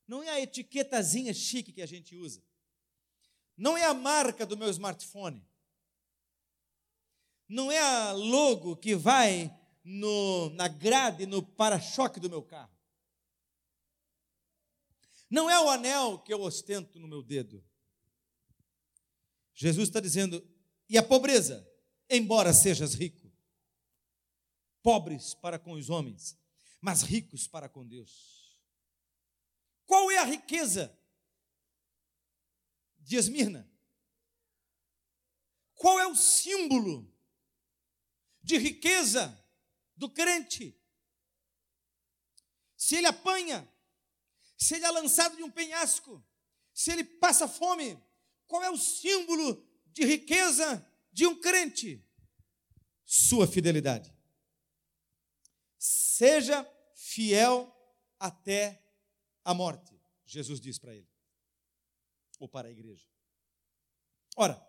não 0.08 0.24
é 0.24 0.30
a 0.30 0.42
etiquetazinha 0.42 1.32
chique 1.32 1.72
que 1.72 1.82
a 1.84 1.86
gente 1.86 2.16
usa. 2.18 2.44
Não 3.56 3.78
é 3.78 3.86
a 3.86 3.94
marca 3.94 4.48
do 4.48 4.58
meu 4.58 4.68
smartphone. 4.72 5.48
Não 7.48 7.72
é 7.72 7.80
a 7.80 8.12
logo 8.14 8.76
que 8.76 8.96
vai 8.96 9.56
no, 9.84 10.50
na 10.56 10.68
grade, 10.68 11.28
no 11.28 11.44
para-choque 11.44 12.20
do 12.20 12.32
meu 12.32 12.42
carro. 12.42 12.76
Não 15.30 15.48
é 15.48 15.60
o 15.64 15.70
anel 15.70 16.18
que 16.18 16.34
eu 16.34 16.42
ostento 16.42 17.00
no 17.00 17.08
meu 17.08 17.22
dedo. 17.22 17.64
Jesus 19.54 19.88
está 19.88 20.00
dizendo: 20.00 20.44
e 20.90 20.98
a 20.98 21.04
pobreza, 21.04 21.70
embora 22.10 22.52
sejas 22.54 22.96
rico, 22.96 23.21
pobres 24.82 25.34
para 25.34 25.60
com 25.60 25.74
os 25.74 25.90
homens, 25.90 26.38
mas 26.80 27.04
ricos 27.04 27.48
para 27.48 27.70
com 27.70 27.86
Deus. 27.86 28.58
Qual 29.86 30.10
é 30.12 30.18
a 30.18 30.24
riqueza 30.24 30.98
de 33.00 33.16
Esmirna? 33.16 33.70
Qual 35.76 36.00
é 36.00 36.08
o 36.08 36.16
símbolo 36.16 37.12
de 38.42 38.58
riqueza 38.58 39.38
do 39.96 40.10
crente? 40.10 40.80
Se 42.78 42.96
ele 42.96 43.08
apanha, 43.08 43.68
se 44.58 44.76
ele 44.76 44.86
é 44.86 44.92
lançado 44.92 45.36
de 45.36 45.44
um 45.44 45.52
penhasco, 45.52 46.24
se 46.74 46.92
ele 46.92 47.04
passa 47.04 47.48
fome, 47.48 48.02
qual 48.48 48.64
é 48.64 48.70
o 48.70 48.78
símbolo 48.78 49.68
de 49.88 50.06
riqueza 50.06 50.88
de 51.12 51.28
um 51.28 51.40
crente? 51.40 52.04
Sua 53.06 53.46
fidelidade. 53.48 54.14
Seja 56.22 56.64
fiel 56.94 57.76
até 58.20 58.80
a 59.44 59.56
morte, 59.56 60.00
Jesus 60.24 60.62
diz 60.62 60.78
para 60.78 60.94
ele, 60.94 61.10
ou 62.38 62.48
para 62.48 62.68
a 62.68 62.72
igreja. 62.72 63.08
Ora, 64.36 64.64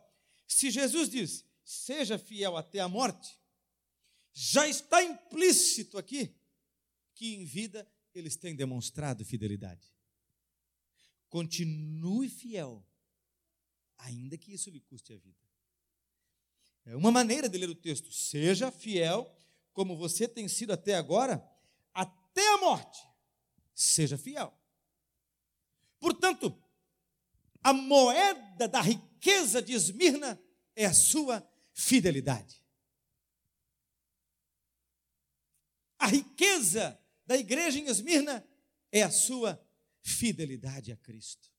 se 0.49 0.71
Jesus 0.71 1.11
diz, 1.11 1.45
seja 1.63 2.19
fiel 2.19 2.57
até 2.57 2.81
a 2.81 2.89
morte, 2.89 3.39
já 4.33 4.67
está 4.67 5.03
implícito 5.03 5.99
aqui 5.99 6.35
que 7.15 7.35
em 7.35 7.45
vida 7.45 7.87
eles 8.15 8.35
têm 8.35 8.57
demonstrado 8.57 9.23
fidelidade. 9.23 9.95
Continue 11.29 12.31
fiel, 12.31 12.83
ainda 13.99 14.39
que 14.39 14.55
isso 14.55 14.71
lhe 14.71 14.81
custe 14.81 15.13
a 15.13 15.19
vida. 15.19 15.47
É 16.87 16.97
uma 16.97 17.13
maneira 17.13 17.47
de 17.47 17.59
ler 17.59 17.69
o 17.69 17.75
texto. 17.75 18.11
Seja 18.11 18.73
fiel, 18.73 19.31
como 19.73 19.97
você 19.97 20.29
tem 20.29 20.49
sido 20.49 20.73
até 20.73 20.95
agora, 20.95 21.43
até 21.93 22.47
a 22.55 22.59
morte. 22.59 23.01
Seja 23.75 24.19
fiel. 24.19 24.53
Portanto, 25.99 26.57
a 27.63 27.73
moeda 27.73 28.69
da 28.69 28.81
riqueza 28.81 29.63
de 29.63 29.73
Esmirna 29.73 30.41
é 30.75 30.85
a 30.85 30.93
sua 30.93 31.47
fidelidade. 31.73 32.63
A 35.99 36.07
riqueza 36.07 36.99
da 37.25 37.37
igreja 37.37 37.79
em 37.79 37.87
Esmirna 37.87 38.47
é 38.91 39.03
a 39.03 39.11
sua 39.11 39.65
fidelidade 40.03 40.91
a 40.91 40.97
Cristo. 40.97 41.51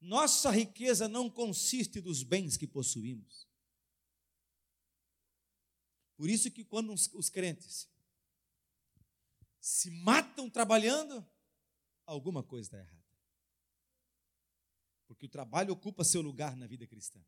Nossa 0.00 0.50
riqueza 0.50 1.08
não 1.08 1.30
consiste 1.30 2.00
dos 2.00 2.22
bens 2.22 2.56
que 2.56 2.66
possuímos. 2.66 3.47
Por 6.18 6.28
isso 6.28 6.50
que 6.50 6.64
quando 6.64 6.92
os 6.92 7.30
crentes 7.30 7.88
se 9.60 9.88
matam 9.88 10.50
trabalhando, 10.50 11.24
alguma 12.04 12.42
coisa 12.42 12.66
está 12.66 12.78
errada. 12.78 13.06
Porque 15.06 15.26
o 15.26 15.28
trabalho 15.28 15.72
ocupa 15.72 16.02
seu 16.02 16.20
lugar 16.20 16.56
na 16.56 16.66
vida 16.66 16.88
cristã. 16.88 17.24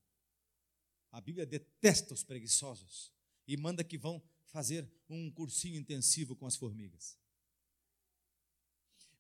A 1.12 1.20
Bíblia 1.20 1.46
detesta 1.46 2.12
os 2.12 2.24
preguiçosos 2.24 3.12
e 3.46 3.57
manda 3.57 3.85
que 3.85 3.96
vão 3.96 4.20
fazer 4.46 4.92
um 5.09 5.31
cursinho 5.31 5.79
intensivo 5.79 6.35
com 6.35 6.48
as 6.48 6.57
formigas. 6.57 7.16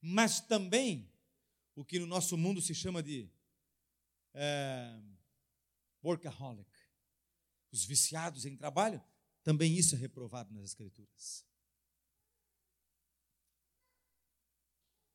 Mas 0.00 0.40
também 0.40 1.12
o 1.76 1.84
que 1.84 2.00
no 2.00 2.06
nosso 2.06 2.36
mundo 2.36 2.60
se 2.60 2.74
chama 2.74 3.04
de 3.04 3.30
é, 4.34 5.00
workaholic, 6.02 6.68
os 7.70 7.84
viciados 7.84 8.44
em 8.44 8.56
trabalho, 8.56 9.00
também 9.42 9.76
isso 9.76 9.94
é 9.94 9.98
reprovado 9.98 10.52
nas 10.52 10.64
Escrituras. 10.64 11.44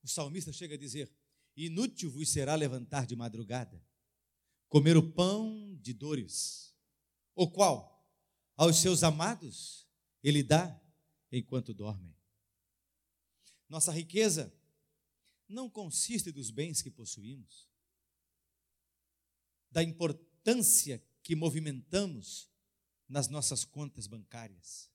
O 0.03 0.07
salmista 0.07 0.53
chega 0.53 0.75
a 0.75 0.77
dizer: 0.77 1.11
Inútil 1.55 2.11
vos 2.11 2.29
será 2.29 2.55
levantar 2.55 3.05
de 3.05 3.15
madrugada, 3.15 3.83
comer 4.67 4.97
o 4.97 5.11
pão 5.13 5.75
de 5.81 5.93
dores, 5.93 6.75
o 7.33 7.49
qual 7.49 8.05
aos 8.55 8.77
seus 8.77 9.03
amados 9.03 9.87
ele 10.23 10.43
dá 10.43 10.79
enquanto 11.31 11.73
dormem. 11.73 12.15
Nossa 13.67 13.91
riqueza 13.91 14.53
não 15.47 15.69
consiste 15.69 16.31
dos 16.31 16.49
bens 16.49 16.81
que 16.81 16.91
possuímos, 16.91 17.69
da 19.69 19.83
importância 19.83 21.03
que 21.21 21.35
movimentamos 21.35 22.49
nas 23.07 23.27
nossas 23.27 23.63
contas 23.63 24.07
bancárias. 24.07 24.89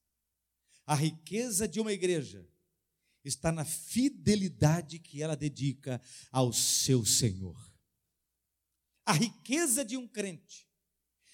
A 0.87 0.94
riqueza 0.94 1.68
de 1.68 1.81
uma 1.81 1.92
igreja 1.92 2.49
está 3.25 3.53
na 3.53 3.64
fidelidade 3.64 4.99
que 4.99 5.23
ela 5.23 5.37
dedica 5.37 6.01
ao 6.31 6.53
seu 6.53 7.05
Senhor. 7.05 7.57
A 9.05 9.12
riqueza 9.12 9.85
de 9.85 9.96
um 9.96 10.09
crente 10.09 10.68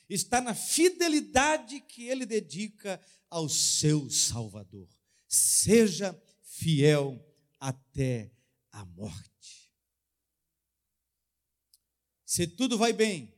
está 0.08 0.40
na 0.40 0.54
fidelidade 0.54 1.80
que 1.80 2.04
ele 2.04 2.26
dedica 2.26 3.00
ao 3.28 3.48
seu 3.48 4.10
Salvador. 4.10 4.88
Seja 5.26 6.20
fiel 6.42 7.22
até 7.58 8.32
a 8.70 8.84
morte. 8.84 9.72
Se 12.24 12.46
tudo 12.46 12.76
vai 12.76 12.92
bem, 12.92 13.32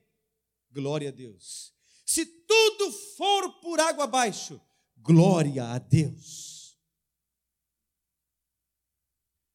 glória 0.71 1.09
a 1.09 1.13
Deus. 1.13 1.75
Se 2.09 2.25
tudo 2.25 2.91
for 2.91 3.61
por 3.61 3.79
água 3.79 4.05
abaixo, 4.05 4.59
glória 4.97 5.73
a 5.75 5.79
Deus. 5.79 6.75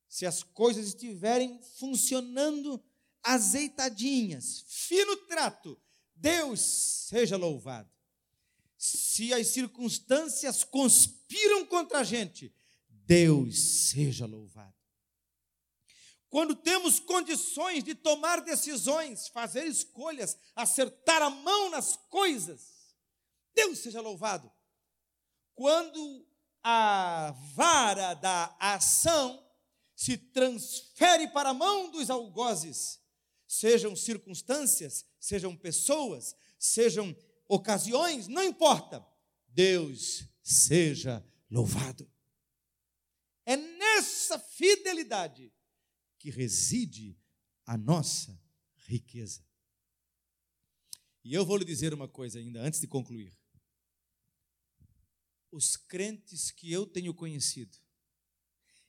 Se 0.07 0.23
as 0.27 0.43
coisas 0.43 0.85
estiverem 0.85 1.59
funcionando 1.79 2.79
azeitadinhas, 3.23 4.65
fino 4.67 5.17
trato, 5.25 5.81
Deus 6.13 6.59
seja 6.61 7.37
louvado. 7.37 7.89
Se 8.77 9.33
as 9.33 9.47
circunstâncias 9.47 10.63
conspiram 10.63 11.65
contra 11.65 12.01
a 12.01 12.03
gente, 12.03 12.53
Deus 12.87 13.57
seja 13.89 14.27
louvado. 14.27 14.75
Quando 16.33 16.55
temos 16.55 16.99
condições 16.99 17.83
de 17.83 17.93
tomar 17.93 18.41
decisões, 18.41 19.27
fazer 19.27 19.67
escolhas, 19.67 20.35
acertar 20.55 21.21
a 21.21 21.29
mão 21.29 21.69
nas 21.69 21.95
coisas, 22.09 22.95
Deus 23.53 23.77
seja 23.77 24.01
louvado. 24.01 24.51
Quando 25.53 26.27
a 26.63 27.35
vara 27.53 28.15
da 28.15 28.45
ação 28.59 29.47
se 29.95 30.17
transfere 30.17 31.27
para 31.27 31.49
a 31.49 31.53
mão 31.53 31.91
dos 31.91 32.09
algozes, 32.09 32.99
sejam 33.47 33.95
circunstâncias, 33.95 35.05
sejam 35.19 35.55
pessoas, 35.55 36.35
sejam 36.57 37.15
ocasiões, 37.47 38.27
não 38.27 38.43
importa, 38.43 39.05
Deus 39.49 40.23
seja 40.41 41.23
louvado. 41.47 42.11
É 43.45 43.55
nessa 43.55 44.39
fidelidade 44.39 45.53
que 46.23 46.29
reside 46.29 47.19
a 47.65 47.77
nossa 47.77 48.41
riqueza. 48.85 49.45
E 51.21 51.33
eu 51.33 51.45
vou 51.45 51.57
lhe 51.57 51.65
dizer 51.65 51.93
uma 51.93 52.07
coisa 52.07 52.39
ainda 52.39 52.61
antes 52.61 52.79
de 52.79 52.87
concluir. 52.87 53.37
Os 55.51 55.75
crentes 55.75 56.49
que 56.49 56.71
eu 56.71 56.87
tenho 56.87 57.13
conhecido 57.13 57.77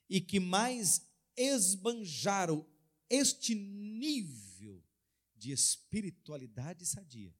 e 0.09 0.21
que 0.21 0.39
mais 0.39 1.05
esbanjaram 1.35 2.65
este 3.09 3.53
nível 3.53 4.81
de 5.35 5.51
espiritualidade 5.51 6.85
sadia 6.85 7.35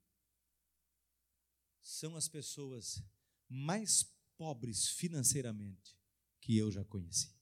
são 1.82 2.18
as 2.18 2.28
pessoas 2.28 3.02
mais 3.48 4.04
pobres 4.36 4.90
financeiramente 4.90 5.98
que 6.42 6.58
eu 6.58 6.70
já 6.70 6.84
conheci. 6.84 7.35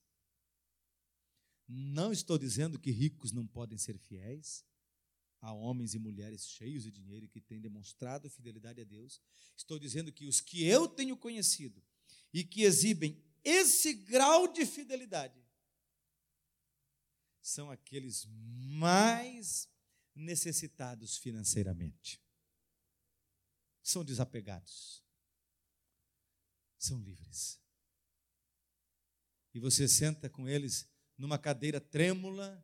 Não 1.67 2.11
estou 2.11 2.37
dizendo 2.37 2.79
que 2.79 2.91
ricos 2.91 3.31
não 3.31 3.47
podem 3.47 3.77
ser 3.77 3.97
fiéis. 3.97 4.65
Há 5.39 5.51
homens 5.51 5.93
e 5.93 5.99
mulheres 5.99 6.47
cheios 6.47 6.83
de 6.83 6.91
dinheiro 6.91 7.27
que 7.27 7.41
têm 7.41 7.59
demonstrado 7.59 8.29
fidelidade 8.29 8.81
a 8.81 8.83
Deus. 8.83 9.21
Estou 9.57 9.77
dizendo 9.77 10.11
que 10.11 10.25
os 10.25 10.39
que 10.39 10.65
eu 10.65 10.87
tenho 10.87 11.17
conhecido 11.17 11.83
e 12.33 12.43
que 12.43 12.63
exibem 12.63 13.21
esse 13.43 13.93
grau 13.93 14.47
de 14.47 14.65
fidelidade 14.65 15.43
são 17.41 17.69
aqueles 17.69 18.25
mais 18.25 19.69
necessitados 20.15 21.17
financeiramente. 21.17 22.21
São 23.81 24.03
desapegados. 24.03 25.03
São 26.77 27.01
livres. 27.01 27.59
E 29.53 29.59
você 29.59 29.87
senta 29.87 30.29
com 30.29 30.47
eles 30.47 30.87
numa 31.17 31.37
cadeira 31.37 31.79
trêmula, 31.79 32.63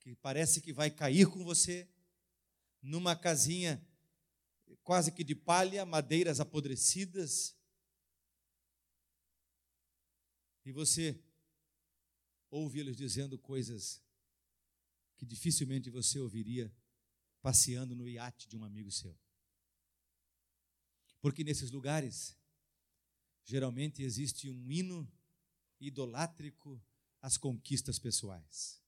que 0.00 0.14
parece 0.16 0.60
que 0.60 0.72
vai 0.72 0.90
cair 0.90 1.26
com 1.26 1.44
você, 1.44 1.88
numa 2.82 3.16
casinha 3.16 3.82
quase 4.82 5.10
que 5.12 5.24
de 5.24 5.34
palha, 5.34 5.84
madeiras 5.84 6.40
apodrecidas. 6.40 7.56
E 10.64 10.72
você 10.72 11.22
ouve 12.50 12.80
eles 12.80 12.96
dizendo 12.96 13.38
coisas 13.38 14.02
que 15.16 15.26
dificilmente 15.26 15.90
você 15.90 16.18
ouviria 16.18 16.74
passeando 17.40 17.94
no 17.94 18.08
iate 18.08 18.48
de 18.48 18.56
um 18.56 18.64
amigo 18.64 18.90
seu. 18.90 19.18
Porque 21.20 21.42
nesses 21.42 21.70
lugares, 21.70 22.38
geralmente 23.44 24.02
existe 24.02 24.50
um 24.50 24.70
hino 24.70 25.10
idolátrico 25.80 26.82
às 27.24 27.38
conquistas 27.38 27.98
pessoais. 27.98 28.78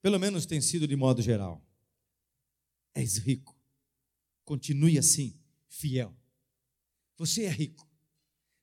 Pelo 0.00 0.18
menos 0.18 0.46
tem 0.46 0.58
sido 0.58 0.88
de 0.88 0.96
modo 0.96 1.20
geral. 1.20 1.62
És 2.94 3.18
rico. 3.18 3.54
Continue 4.42 4.98
assim, 4.98 5.38
fiel. 5.68 6.16
Você 7.18 7.44
é 7.44 7.50
rico. 7.50 7.86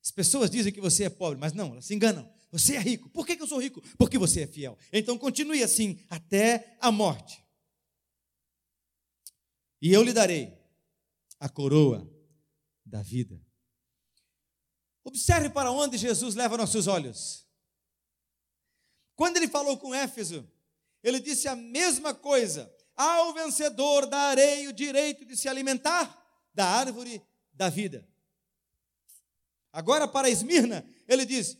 As 0.02 0.10
pessoas 0.10 0.50
dizem 0.50 0.72
que 0.72 0.80
você 0.80 1.04
é 1.04 1.08
pobre, 1.08 1.38
mas 1.38 1.52
não, 1.52 1.70
elas 1.70 1.84
se 1.86 1.94
enganam. 1.94 2.28
Você 2.50 2.74
é 2.74 2.80
rico. 2.80 3.08
Por 3.10 3.24
que, 3.24 3.40
eu 3.40 3.46
sou 3.46 3.62
rico? 3.62 3.80
Porque 3.96 4.18
você 4.18 4.40
é 4.40 4.46
fiel. 4.48 4.76
Então 4.92 5.16
continue 5.16 5.62
assim 5.62 6.00
até 6.08 6.76
a 6.80 6.90
morte. 6.90 7.40
E 9.80 9.92
eu 9.92 10.02
lhe 10.02 10.12
darei 10.12 10.52
a 11.38 11.48
coroa 11.48 12.12
da 12.84 13.02
vida. 13.02 13.40
Observe 15.04 15.50
para 15.50 15.70
onde 15.70 15.96
Jesus 15.96 16.34
leva 16.34 16.56
nossos 16.56 16.86
olhos. 16.86 17.46
Quando 19.16 19.36
ele 19.36 19.48
falou 19.48 19.76
com 19.76 19.94
Éfeso, 19.94 20.50
ele 21.02 21.20
disse 21.20 21.48
a 21.48 21.56
mesma 21.56 22.14
coisa: 22.14 22.72
ao 22.96 23.32
vencedor 23.32 24.06
darei 24.06 24.68
o 24.68 24.72
direito 24.72 25.24
de 25.24 25.36
se 25.36 25.48
alimentar 25.48 26.16
da 26.54 26.66
árvore 26.66 27.22
da 27.52 27.68
vida. 27.68 28.06
Agora, 29.72 30.06
para 30.08 30.28
Esmirna, 30.28 30.84
ele 31.08 31.24
diz: 31.24 31.56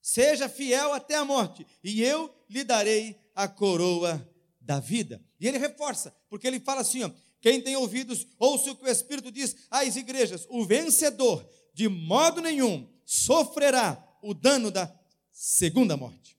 seja 0.00 0.48
fiel 0.48 0.92
até 0.92 1.16
a 1.16 1.24
morte, 1.24 1.66
e 1.82 2.02
eu 2.02 2.32
lhe 2.48 2.64
darei 2.64 3.18
a 3.34 3.48
coroa 3.48 4.28
da 4.60 4.78
vida. 4.78 5.22
E 5.40 5.48
ele 5.48 5.58
reforça, 5.58 6.14
porque 6.28 6.46
ele 6.46 6.60
fala 6.60 6.80
assim: 6.82 7.02
ó, 7.02 7.10
quem 7.40 7.60
tem 7.60 7.76
ouvidos, 7.76 8.26
ouça 8.38 8.70
o 8.70 8.76
que 8.76 8.84
o 8.84 8.88
Espírito 8.88 9.32
diz 9.32 9.56
às 9.70 9.96
igrejas: 9.96 10.46
o 10.48 10.64
vencedor, 10.64 11.48
de 11.72 11.88
modo 11.88 12.40
nenhum, 12.40 12.88
sofrerá 13.04 14.02
o 14.22 14.34
dano 14.34 14.70
da 14.70 14.94
segunda 15.30 15.96
morte. 15.96 16.38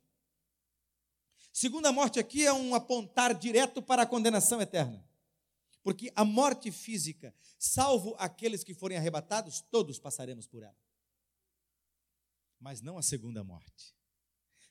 Segunda 1.52 1.92
morte 1.92 2.20
aqui 2.20 2.46
é 2.46 2.52
um 2.52 2.74
apontar 2.74 3.38
direto 3.38 3.82
para 3.82 4.04
a 4.04 4.08
condenação 4.08 4.62
eterna. 4.62 5.08
Porque 5.84 6.12
a 6.16 6.24
morte 6.24 6.72
física, 6.72 7.36
salvo 7.60 8.16
aqueles 8.18 8.64
que 8.64 8.74
forem 8.74 8.98
arrebatados, 8.98 9.62
todos 9.62 10.00
passaremos 10.00 10.48
por 10.48 10.64
ela. 10.64 10.78
Mas 12.60 12.82
não 12.82 12.98
a 12.98 13.04
segunda 13.04 13.44
morte. 13.44 13.94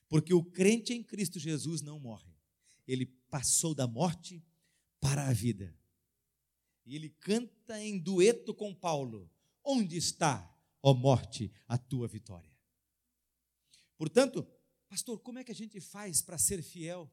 Porque 0.09 0.33
o 0.33 0.43
crente 0.43 0.93
em 0.93 1.03
Cristo 1.03 1.39
Jesus 1.39 1.81
não 1.81 1.99
morre. 1.99 2.35
Ele 2.87 3.05
passou 3.05 3.73
da 3.73 3.87
morte 3.87 4.43
para 4.99 5.27
a 5.27 5.33
vida. 5.33 5.75
E 6.85 6.95
ele 6.95 7.09
canta 7.09 7.79
em 7.79 7.97
dueto 7.97 8.53
com 8.53 8.73
Paulo: 8.73 9.31
Onde 9.63 9.95
está, 9.95 10.52
ó 10.83 10.93
morte, 10.93 11.51
a 11.67 11.77
tua 11.77 12.07
vitória? 12.07 12.53
Portanto, 13.97 14.47
Pastor, 14.93 15.19
como 15.21 15.39
é 15.39 15.43
que 15.43 15.51
a 15.51 15.55
gente 15.55 15.81
faz 15.81 16.21
para 16.21 16.37
ser 16.37 16.61
fiel, 16.61 17.11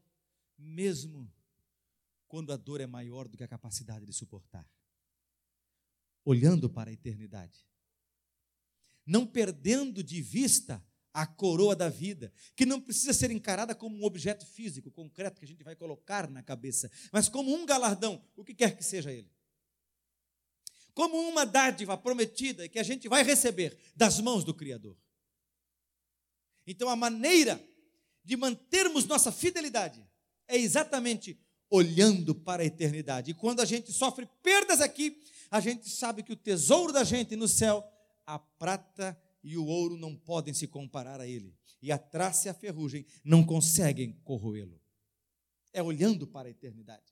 mesmo 0.55 1.33
quando 2.27 2.53
a 2.53 2.55
dor 2.55 2.79
é 2.79 2.85
maior 2.85 3.27
do 3.27 3.35
que 3.35 3.43
a 3.43 3.47
capacidade 3.47 4.05
de 4.05 4.13
suportar? 4.13 4.69
Olhando 6.23 6.69
para 6.69 6.91
a 6.91 6.93
eternidade. 6.93 7.65
Não 9.03 9.25
perdendo 9.25 10.03
de 10.03 10.21
vista 10.21 10.85
a 11.11 11.25
coroa 11.25 11.75
da 11.75 11.89
vida, 11.89 12.31
que 12.55 12.67
não 12.67 12.79
precisa 12.79 13.13
ser 13.13 13.31
encarada 13.31 13.73
como 13.73 13.97
um 13.97 14.03
objeto 14.03 14.45
físico, 14.45 14.91
concreto, 14.91 15.39
que 15.39 15.45
a 15.45 15.47
gente 15.47 15.63
vai 15.63 15.75
colocar 15.75 16.29
na 16.29 16.43
cabeça, 16.43 16.87
mas 17.11 17.27
como 17.27 17.51
um 17.51 17.65
galardão, 17.65 18.23
o 18.35 18.43
que 18.43 18.53
quer 18.53 18.77
que 18.77 18.83
seja 18.83 19.11
ele. 19.11 19.31
Como 20.93 21.17
uma 21.17 21.45
dádiva 21.45 21.97
prometida 21.97 22.67
que 22.67 22.79
a 22.79 22.83
gente 22.83 23.07
vai 23.07 23.23
receber 23.23 23.77
das 23.95 24.19
mãos 24.19 24.43
do 24.43 24.53
Criador. 24.53 24.97
Então, 26.67 26.89
a 26.89 26.95
maneira 26.95 27.61
de 28.23 28.37
mantermos 28.37 29.05
nossa 29.05 29.31
fidelidade 29.31 30.05
é 30.47 30.57
exatamente 30.57 31.39
olhando 31.69 32.35
para 32.35 32.61
a 32.61 32.65
eternidade. 32.65 33.31
E 33.31 33.33
quando 33.33 33.61
a 33.61 33.65
gente 33.65 33.91
sofre 33.93 34.27
perdas 34.43 34.81
aqui, 34.81 35.17
a 35.49 35.59
gente 35.59 35.89
sabe 35.89 36.21
que 36.21 36.33
o 36.33 36.35
tesouro 36.35 36.91
da 36.91 37.03
gente 37.03 37.35
no 37.35 37.47
céu, 37.47 37.83
a 38.25 38.37
prata 38.37 39.19
e 39.43 39.57
o 39.57 39.65
ouro 39.65 39.97
não 39.97 40.15
podem 40.15 40.53
se 40.53 40.67
comparar 40.67 41.19
a 41.19 41.27
ele. 41.27 41.55
E 41.81 41.91
a 41.91 41.97
traça 41.97 42.47
e 42.47 42.51
a 42.51 42.53
ferrugem 42.53 43.05
não 43.23 43.43
conseguem 43.43 44.13
corroê-lo. 44.23 44.79
É 45.73 45.81
olhando 45.81 46.27
para 46.27 46.47
a 46.47 46.51
eternidade. 46.51 47.10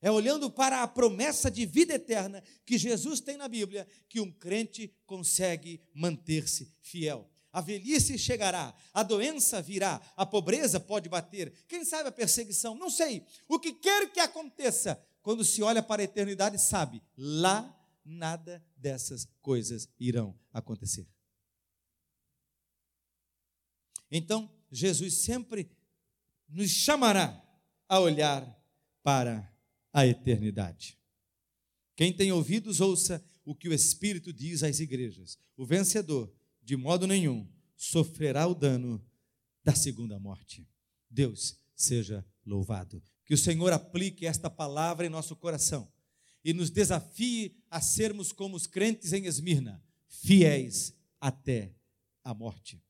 É 0.00 0.10
olhando 0.10 0.50
para 0.50 0.82
a 0.82 0.88
promessa 0.88 1.50
de 1.50 1.66
vida 1.66 1.94
eterna 1.94 2.42
que 2.64 2.78
Jesus 2.78 3.20
tem 3.20 3.36
na 3.36 3.48
Bíblia 3.48 3.86
que 4.08 4.20
um 4.20 4.30
crente 4.30 4.94
consegue 5.04 5.80
manter-se 5.92 6.72
fiel. 6.80 7.28
A 7.52 7.60
velhice 7.60 8.18
chegará, 8.18 8.74
a 8.92 9.02
doença 9.02 9.60
virá, 9.60 10.00
a 10.16 10.24
pobreza 10.24 10.78
pode 10.78 11.08
bater, 11.08 11.52
quem 11.66 11.84
sabe 11.84 12.08
a 12.08 12.12
perseguição, 12.12 12.74
não 12.74 12.90
sei. 12.90 13.24
O 13.48 13.58
que 13.58 13.72
quer 13.72 14.12
que 14.12 14.20
aconteça, 14.20 15.02
quando 15.22 15.44
se 15.44 15.62
olha 15.62 15.82
para 15.82 16.02
a 16.02 16.04
eternidade, 16.04 16.58
sabe, 16.60 17.02
lá 17.16 17.74
nada 18.04 18.64
dessas 18.76 19.26
coisas 19.40 19.88
irão 19.98 20.38
acontecer. 20.52 21.08
Então, 24.10 24.50
Jesus 24.70 25.22
sempre 25.22 25.70
nos 26.48 26.70
chamará 26.70 27.42
a 27.88 27.98
olhar 27.98 28.46
para 29.02 29.50
a 29.92 30.06
eternidade. 30.06 30.98
Quem 31.96 32.12
tem 32.12 32.30
ouvidos, 32.30 32.80
ouça 32.80 33.24
o 33.44 33.54
que 33.54 33.68
o 33.68 33.74
Espírito 33.74 34.32
diz 34.32 34.62
às 34.62 34.78
igrejas. 34.80 35.38
O 35.56 35.64
vencedor 35.64 36.32
de 36.62 36.76
modo 36.76 37.06
nenhum 37.06 37.48
sofrerá 37.76 38.46
o 38.46 38.54
dano 38.54 39.02
da 39.64 39.74
segunda 39.74 40.18
morte. 40.18 40.68
Deus 41.10 41.58
seja 41.74 42.24
louvado. 42.44 43.02
Que 43.24 43.34
o 43.34 43.38
Senhor 43.38 43.72
aplique 43.72 44.26
esta 44.26 44.50
palavra 44.50 45.06
em 45.06 45.10
nosso 45.10 45.34
coração 45.36 45.90
e 46.44 46.52
nos 46.52 46.70
desafie 46.70 47.56
a 47.70 47.80
sermos 47.80 48.32
como 48.32 48.56
os 48.56 48.66
crentes 48.66 49.12
em 49.12 49.26
Esmirna, 49.26 49.82
fiéis 50.08 50.94
até 51.20 51.74
a 52.22 52.32
morte. 52.32 52.82